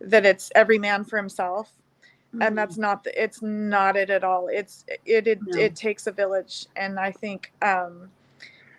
that 0.00 0.24
it's 0.26 0.50
every 0.54 0.78
man 0.78 1.04
for 1.04 1.16
himself, 1.18 1.70
and 2.40 2.56
that's 2.56 2.78
not 2.78 3.04
the, 3.04 3.22
it's 3.22 3.42
not 3.42 3.96
it 3.96 4.10
at 4.10 4.24
all. 4.24 4.48
It's 4.48 4.84
it 5.04 5.26
it, 5.26 5.40
No. 5.46 5.58
it 5.58 5.76
takes 5.76 6.06
a 6.06 6.12
village, 6.12 6.66
and 6.76 6.98
I 6.98 7.12
think 7.12 7.52
um, 7.62 8.10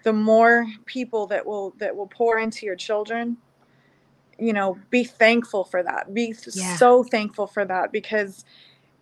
the 0.03 0.13
more 0.13 0.65
people 0.85 1.27
that 1.27 1.45
will 1.45 1.73
that 1.79 1.95
will 1.95 2.07
pour 2.07 2.39
into 2.39 2.65
your 2.65 2.75
children 2.75 3.37
you 4.39 4.53
know 4.53 4.77
be 4.89 5.03
thankful 5.03 5.63
for 5.63 5.83
that 5.83 6.13
be 6.13 6.35
Yeah. 6.53 6.75
so 6.75 7.03
thankful 7.03 7.47
for 7.47 7.65
that 7.65 7.91
because 7.91 8.45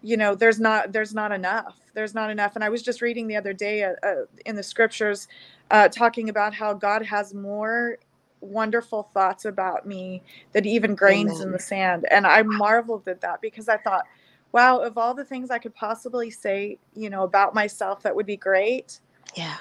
you 0.02 0.18
know 0.18 0.36
there's 0.36 0.60
not 0.60 0.92
there's 0.92 1.14
not 1.14 1.32
enough 1.32 1.78
there's 1.94 2.14
not 2.14 2.30
enough 2.30 2.56
and 2.56 2.64
i 2.64 2.70
was 2.70 2.82
just 2.84 3.02
reading 3.02 3.28
the 3.28 3.36
other 3.38 3.54
day 3.54 3.84
uh, 3.84 3.94
uh, 4.04 4.26
in 4.46 4.56
the 4.56 4.64
scriptures 4.64 5.28
uh, 5.72 5.88
talking 5.88 6.30
about 6.30 6.54
how 6.54 6.74
god 6.74 7.06
has 7.06 7.34
more 7.34 7.98
wonderful 8.42 9.10
thoughts 9.14 9.46
about 9.46 9.86
me 9.86 10.22
than 10.54 10.66
even 10.66 10.96
grains 10.96 11.42
in 11.42 11.52
the 11.52 11.60
sand 11.60 12.06
and 12.12 12.26
i 12.28 12.42
marveled 12.44 13.08
at 13.08 13.22
that 13.22 13.42
because 13.42 13.70
i 13.70 13.78
thought 13.78 14.06
wow 14.52 14.80
of 14.80 14.98
all 14.98 15.14
the 15.14 15.26
things 15.26 15.52
i 15.52 15.58
could 15.58 15.76
possibly 15.76 16.30
say 16.30 16.78
you 16.96 17.10
know 17.10 17.24
about 17.24 17.54
myself 17.54 18.02
that 18.04 18.16
would 18.16 18.26
be 18.26 18.38
great 18.38 19.00
yeah. 19.36 19.58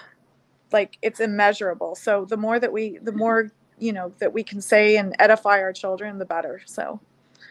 like 0.72 0.96
it's 1.02 1.20
immeasurable 1.20 1.94
so 1.94 2.24
the 2.24 2.36
more 2.36 2.58
that 2.58 2.72
we 2.72 2.98
the 2.98 3.10
mm-hmm. 3.10 3.18
more 3.18 3.52
you 3.78 3.92
know 3.92 4.12
that 4.18 4.32
we 4.32 4.42
can 4.42 4.60
say 4.60 4.96
and 4.96 5.14
edify 5.18 5.60
our 5.60 5.72
children 5.72 6.18
the 6.18 6.24
better 6.24 6.60
so 6.64 7.00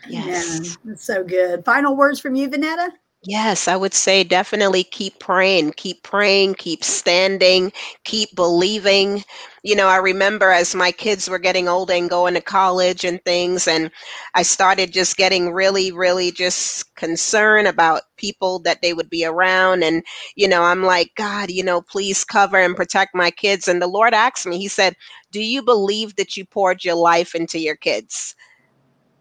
Yes. 0.10 0.60
Amen. 0.60 0.76
That's 0.86 1.06
so 1.06 1.23
good. 1.23 1.65
Final 1.65 1.95
words 1.95 2.19
from 2.19 2.36
you, 2.36 2.50
Vonetta? 2.50 2.89
Yes, 3.30 3.68
I 3.68 3.76
would 3.76 3.94
say 3.94 4.24
definitely 4.24 4.86
keep 4.86 5.20
praying, 5.20 5.74
keep 5.74 6.02
praying, 6.02 6.56
keep 6.56 6.82
standing, 6.82 7.74
keep 8.06 8.34
believing. 8.36 9.22
You 9.63 9.76
know, 9.76 9.88
I 9.88 9.98
remember 9.98 10.50
as 10.52 10.74
my 10.74 10.94
kids 10.94 11.30
were 11.30 11.38
getting 11.40 11.68
older 11.68 11.94
and 11.94 12.10
going 12.10 12.36
to 12.36 12.42
college 12.42 13.04
and 13.04 13.22
things, 13.26 13.68
and 13.68 13.92
I 14.34 14.44
started 14.44 14.94
just 14.94 15.18
getting 15.18 15.52
really, 15.52 15.92
really 15.92 16.32
just 16.32 16.96
concerned 16.96 17.68
about 17.68 18.04
people 18.16 18.60
that 18.60 18.82
they 18.82 18.94
would 18.94 19.10
be 19.10 19.26
around. 19.26 19.84
And, 19.84 20.04
you 20.38 20.48
know, 20.48 20.63
I'm 20.63 20.84
like, 20.84 21.12
God, 21.18 21.52
you 21.52 21.63
know, 21.66 21.82
please 21.82 22.24
cover 22.24 22.58
and 22.58 22.78
protect 22.78 23.13
my 23.13 23.30
kids. 23.30 23.68
And 23.68 23.82
the 23.82 23.88
Lord 23.88 24.13
asked 24.13 24.48
me, 24.48 24.58
He 24.58 24.70
said, 24.70 24.96
Do 25.34 25.42
you 25.44 25.62
believe 25.63 26.16
that 26.16 26.38
you 26.38 26.46
poured 26.46 26.86
your 26.86 26.96
life 26.96 27.36
into 27.36 27.60
your 27.60 27.76
kids? 27.76 28.36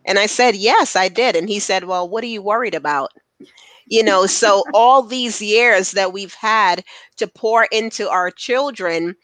And 0.06 0.18
I 0.18 0.26
said, 0.26 0.56
Yes, 0.56 0.96
I 0.96 1.08
did. 1.08 1.36
And 1.36 1.48
he 1.48 1.60
said, 1.60 1.84
Well, 1.84 2.08
what 2.08 2.24
are 2.24 2.28
you 2.28 2.42
worried 2.42 2.74
about? 2.74 3.10
You 3.86 4.02
know, 4.02 4.26
so 4.26 4.64
all 4.72 5.02
these 5.02 5.40
years 5.42 5.92
that 5.92 6.12
we've 6.12 6.34
had 6.34 6.84
to 7.18 7.26
pour 7.26 7.64
into 7.72 8.08
our 8.08 8.30
children 8.30 9.14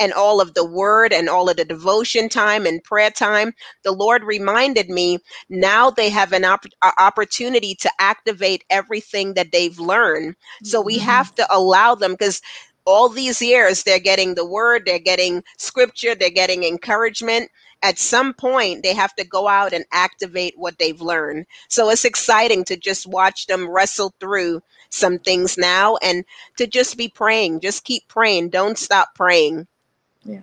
and 0.00 0.12
all 0.12 0.40
of 0.40 0.54
the 0.54 0.64
word 0.64 1.12
and 1.12 1.28
all 1.28 1.48
of 1.48 1.56
the 1.56 1.64
devotion 1.64 2.28
time 2.28 2.66
and 2.66 2.82
prayer 2.82 3.10
time, 3.10 3.52
the 3.84 3.92
Lord 3.92 4.24
reminded 4.24 4.88
me 4.88 5.18
now 5.48 5.90
they 5.90 6.08
have 6.10 6.32
an 6.32 6.44
opp- 6.44 6.66
opportunity 6.98 7.74
to 7.76 7.90
activate 8.00 8.64
everything 8.70 9.34
that 9.34 9.52
they've 9.52 9.78
learned. 9.78 10.34
So 10.62 10.80
we 10.80 10.98
Mhm. 10.98 11.00
have 11.00 11.34
to 11.36 11.46
allow 11.54 11.94
them 11.94 12.12
because 12.12 12.40
all 12.86 13.08
these 13.08 13.40
years 13.42 13.82
they're 13.82 13.98
getting 13.98 14.34
the 14.34 14.46
word, 14.46 14.82
they're 14.86 14.98
getting 14.98 15.42
scripture, 15.58 16.14
they're 16.14 16.30
getting 16.30 16.64
encouragement. 16.64 17.50
At 17.82 17.98
some 17.98 18.32
point, 18.34 18.82
they 18.84 18.94
have 18.94 19.14
to 19.16 19.24
go 19.26 19.48
out 19.48 19.72
and 19.72 19.84
activate 19.92 20.54
what 20.56 20.78
they've 20.78 21.00
learned. 21.00 21.46
So 21.68 21.90
it's 21.90 22.04
exciting 22.04 22.64
to 22.66 22.76
just 22.76 23.06
watch 23.06 23.46
them 23.46 23.68
wrestle 23.68 24.14
through 24.20 24.62
some 24.90 25.18
things 25.18 25.58
now 25.58 25.96
and 26.02 26.24
to 26.58 26.66
just 26.66 26.96
be 26.96 27.08
praying. 27.08 27.60
Just 27.60 27.84
keep 27.84 28.06
praying. 28.08 28.50
Don't 28.50 28.78
stop 28.78 29.14
praying. 29.16 29.66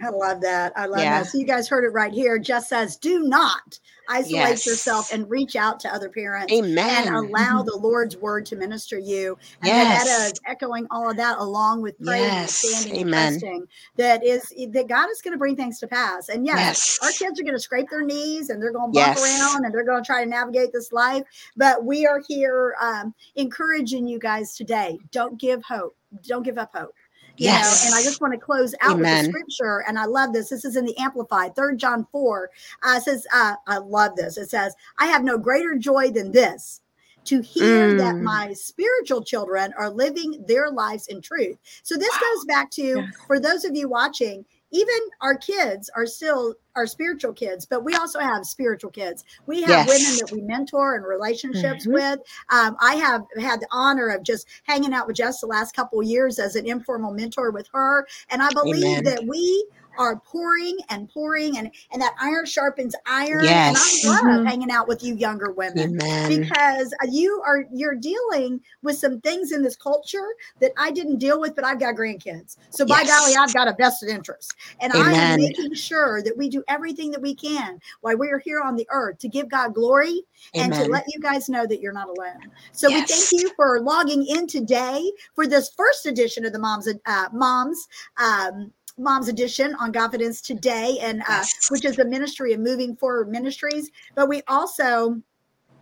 I 0.03 0.09
love 0.09 0.41
that. 0.41 0.73
I 0.75 0.85
love 0.85 0.99
Yeah. 1.01 1.19
that. 1.23 1.27
So 1.31 1.37
you 1.37 1.45
guys 1.45 1.67
heard 1.69 1.85
it 1.85 1.89
right 1.93 2.11
here. 2.11 2.37
Just 2.37 2.69
says, 2.69 2.97
do 2.97 3.19
not 3.23 3.79
isolate 4.09 4.33
Yes. 4.33 4.65
yourself 4.65 5.13
and 5.13 5.29
reach 5.29 5.55
out 5.55 5.79
to 5.81 5.93
other 5.93 6.09
parents 6.09 6.53
Amen. 6.53 7.07
and 7.07 7.15
allow 7.15 7.61
the 7.61 7.75
Lord's 7.77 8.17
word 8.17 8.45
to 8.47 8.55
minister 8.55 8.97
you. 8.97 9.37
And 9.61 9.67
Yes. 9.69 10.31
is 10.33 10.39
echoing 10.47 10.87
all 10.91 11.09
of 11.09 11.17
that 11.17 11.37
along 11.37 11.81
with 11.81 11.97
praying 12.03 12.23
and 12.23 12.33
Yes. 12.33 12.57
standing 12.57 12.91
and 12.91 13.01
Amen. 13.09 13.33
trusting 13.39 13.67
that 13.97 14.25
is 14.25 14.51
that 14.71 14.87
God 14.87 15.09
is 15.11 15.21
going 15.21 15.33
to 15.33 15.37
bring 15.37 15.55
things 15.55 15.79
to 15.79 15.87
pass. 15.87 16.29
And 16.29 16.45
yes, 16.45 16.99
our 17.03 17.11
kids 17.11 17.39
are 17.39 17.43
going 17.43 17.55
to 17.55 17.59
scrape 17.59 17.89
their 17.89 18.03
knees 18.03 18.49
and 18.49 18.61
they're 18.61 18.71
going 18.73 18.91
to 18.91 18.99
bump 18.99 19.15
Yes. 19.17 19.39
around 19.39 19.65
and 19.65 19.73
they're 19.73 19.85
going 19.85 20.03
to 20.03 20.07
try 20.07 20.23
to 20.23 20.29
navigate 20.29 20.73
this 20.73 20.91
life. 20.91 21.23
But 21.55 21.85
we 21.85 22.05
are 22.07 22.21
here 22.27 22.75
um, 22.81 23.13
encouraging 23.35 24.07
you 24.07 24.19
guys 24.19 24.55
today. 24.55 24.97
Don't 25.11 25.39
give 25.39 25.63
hope. 25.63 25.95
Don't 26.25 26.43
give 26.43 26.57
up 26.57 26.71
hope 26.73 26.93
you 27.39 27.47
know 27.47 27.73
and 27.85 27.93
i 27.95 28.01
just 28.03 28.21
want 28.21 28.33
to 28.33 28.39
close 28.39 28.73
out 28.81 28.95
Amen. 28.97 29.01
with 29.01 29.33
the 29.33 29.39
scripture 29.39 29.83
and 29.87 29.97
i 29.97 30.05
love 30.05 30.33
this 30.33 30.49
this 30.49 30.65
is 30.65 30.75
in 30.75 30.85
the 30.85 30.97
amplified 30.97 31.55
third 31.55 31.77
john 31.77 32.05
4 32.11 32.49
uh 32.83 32.99
says 32.99 33.25
uh, 33.33 33.55
i 33.67 33.77
love 33.77 34.15
this 34.15 34.37
it 34.37 34.49
says 34.49 34.75
i 34.97 35.05
have 35.05 35.23
no 35.23 35.37
greater 35.37 35.75
joy 35.75 36.11
than 36.11 36.31
this 36.31 36.81
to 37.25 37.41
hear 37.41 37.93
that 37.95 38.15
Mm. 38.15 38.21
my 38.23 38.53
spiritual 38.53 39.23
children 39.23 39.73
are 39.77 39.89
living 39.89 40.43
their 40.47 40.71
lives 40.71 41.07
in 41.07 41.21
truth 41.21 41.57
so 41.83 41.95
this 41.95 42.09
Wow. 42.09 42.19
goes 42.35 42.45
back 42.45 42.71
to 42.71 42.83
Yes. 42.83 43.05
for 43.27 43.39
those 43.39 43.65
of 43.65 43.75
you 43.75 43.87
watching 43.89 44.45
even 44.71 44.95
our 45.21 45.35
kids 45.35 45.89
are 45.95 46.05
still 46.05 46.55
our 46.75 46.85
spiritual 46.85 47.33
kids 47.33 47.65
but 47.65 47.83
we 47.83 47.93
also 47.95 48.19
have 48.19 48.45
spiritual 48.45 48.91
kids 48.91 49.23
we 49.47 49.61
have 49.61 49.87
women 49.87 50.17
that 50.17 50.29
we 50.31 50.41
mentor 50.41 50.95
and 50.95 51.05
relationships 51.05 51.85
Mhm. 51.87 51.93
with 51.93 52.19
um, 52.49 52.77
i 52.79 52.95
have 52.95 53.23
had 53.39 53.59
the 53.59 53.67
honor 53.71 54.09
of 54.09 54.23
just 54.23 54.47
hanging 54.63 54.93
out 54.93 55.07
with 55.07 55.15
jess 55.15 55.41
the 55.41 55.47
last 55.47 55.75
couple 55.75 55.99
of 55.99 56.05
years 56.05 56.39
as 56.39 56.55
an 56.55 56.67
informal 56.67 57.11
mentor 57.13 57.51
with 57.51 57.67
her 57.73 58.07
and 58.29 58.41
i 58.41 58.49
believe 58.51 58.83
Amen. 58.99 59.03
that 59.03 59.25
we 59.25 59.65
are 59.99 60.15
pouring 60.21 60.77
and 60.89 61.07
pouring 61.09 61.57
and 61.57 61.69
and 61.91 62.01
that 62.01 62.15
iron 62.19 62.45
sharpens 62.45 62.95
iron 63.05 63.43
Yes. 63.43 63.67
and 63.67 63.77
i 63.77 64.09
love 64.09 64.41
Mhm. 64.41 64.47
hanging 64.47 64.71
out 64.71 64.87
with 64.87 65.03
you 65.03 65.13
younger 65.13 65.51
women 65.51 65.99
Amen. 65.99 66.27
because 66.41 66.93
uh, 67.03 67.07
you 67.11 67.43
are 67.45 67.65
you're 67.71 67.95
dealing 67.95 68.59
with 68.81 68.97
some 68.97 69.19
things 69.21 69.51
in 69.51 69.61
this 69.61 69.75
culture 69.75 70.27
that 70.61 70.71
I 70.77 70.91
didn't 70.91 71.17
deal 71.17 71.39
with, 71.39 71.55
but 71.55 71.65
I've 71.65 71.79
got 71.79 71.95
grandkids. 71.95 72.57
So 72.69 72.85
by 72.85 73.01
Yes. 73.01 73.07
golly, 73.07 73.35
I've 73.35 73.53
got 73.53 73.67
a 73.67 73.75
vested 73.77 74.09
interest. 74.09 74.55
And 74.79 74.93
I 74.93 75.11
am 75.11 75.35
making 75.37 75.73
sure 75.73 76.21
that 76.23 76.37
we 76.37 76.49
do 76.49 76.63
everything 76.67 77.11
that 77.11 77.21
we 77.21 77.35
can 77.35 77.79
while 78.01 78.17
we're 78.17 78.39
here 78.39 78.61
on 78.61 78.75
the 78.75 78.87
earth 78.89 79.17
to 79.19 79.27
give 79.27 79.49
God 79.49 79.73
glory 79.73 80.21
and 80.53 80.73
to 80.73 80.85
let 80.85 81.05
you 81.07 81.19
guys 81.19 81.49
know 81.49 81.65
that 81.67 81.81
you're 81.81 81.93
not 81.93 82.07
alone. 82.07 82.51
So 82.71 82.89
we 82.89 83.01
thank 83.05 83.25
you 83.31 83.51
for 83.55 83.81
logging 83.81 84.25
in 84.25 84.47
today 84.47 85.11
for 85.33 85.45
this 85.47 85.71
first 85.75 86.05
edition 86.05 86.45
of 86.45 86.53
the 86.53 86.59
Moms 86.59 86.87
uh, 87.05 87.29
Moms 87.33 87.87
um, 88.17 88.71
Moms 88.99 89.27
Edition 89.29 89.73
on 89.75 89.91
Godfidence 89.91 90.41
today, 90.41 90.97
and 91.01 91.21
uh, 91.21 91.25
Yes. 91.29 91.67
which 91.69 91.85
is 91.85 91.95
the 91.95 92.05
ministry 92.05 92.53
of 92.53 92.59
Moving 92.59 92.95
Forward 92.95 93.29
Ministries. 93.29 93.89
But 94.15 94.27
we 94.29 94.41
also 94.47 95.21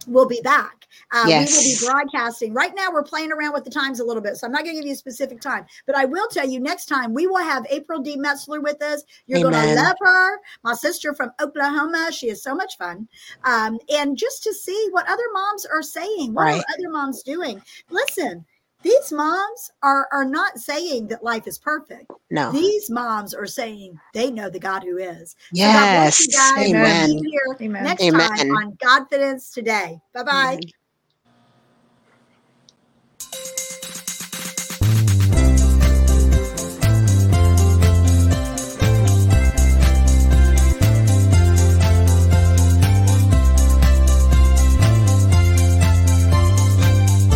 will 0.05 0.27
be 0.27 0.39
back. 0.41 0.87
Uh, 1.11 1.23
We 1.25 1.31
will 1.53 1.63
be 1.63 1.75
broadcasting. 1.85 2.53
Right 2.53 2.71
now, 2.73 2.89
we're 2.93 3.03
playing 3.03 3.31
around 3.33 3.51
with 3.53 3.65
the 3.65 3.69
times 3.69 3.99
a 3.99 4.05
little 4.05 4.21
bit, 4.21 4.37
so 4.37 4.47
I'm 4.47 4.53
not 4.53 4.63
going 4.63 4.75
to 4.75 4.81
give 4.81 4.87
you 4.87 4.93
a 4.93 4.95
specific 4.95 5.41
time. 5.41 5.65
But 5.85 5.97
I 5.97 6.05
will 6.05 6.27
tell 6.29 6.47
you 6.47 6.61
next 6.61 6.85
time 6.85 7.13
we 7.13 7.27
will 7.27 7.43
have 7.43 7.65
April 7.69 7.99
D. 7.99 8.15
Metzler 8.15 8.63
with 8.63 8.81
us. 8.81 9.03
You're 9.25 9.41
going 9.41 9.53
to 9.53 9.75
love 9.75 9.97
her, 9.99 10.39
my 10.63 10.75
sister 10.75 11.13
from 11.13 11.31
Oklahoma. 11.41 12.09
She 12.13 12.29
is 12.29 12.41
so 12.41 12.55
much 12.55 12.77
fun, 12.77 13.07
um, 13.43 13.79
and 13.89 14.17
just 14.17 14.43
to 14.43 14.53
see 14.53 14.87
what 14.91 15.09
other 15.09 15.23
moms 15.33 15.65
are 15.65 15.81
saying. 15.83 16.33
What 16.33 16.43
Right. 16.43 16.59
are 16.61 16.65
other 16.77 16.89
moms 16.89 17.21
doing? 17.23 17.61
Listen. 17.89 18.45
These 18.87 19.11
moms 19.11 19.71
are 19.83 20.07
are 20.13 20.23
not 20.23 20.59
saying 20.59 21.07
that 21.07 21.21
life 21.21 21.45
is 21.45 21.57
perfect. 21.57 22.09
No. 22.31 22.51
These 22.53 22.89
moms 22.89 23.33
are 23.33 23.45
saying 23.45 23.99
they 24.13 24.31
know 24.31 24.49
the 24.49 24.59
God 24.59 24.81
who 24.83 24.97
is. 24.97 25.35
So 25.53 25.63
God 25.63 25.91
bless 25.91 26.19
Yes. 26.19 26.27
you 26.27 26.33
guys. 26.33 26.55
We'll 26.57 26.75
Amen. 26.77 27.19
here 27.19 27.57
Amen. 27.61 27.83
next 27.83 28.05
time 28.05 28.13
Amen. 28.13 28.51
on 28.51 28.77
Godfidence 28.77 29.53
today. 29.53 29.99
Bye 30.13 30.23
bye. 30.23 30.31
Amen. 30.53 30.59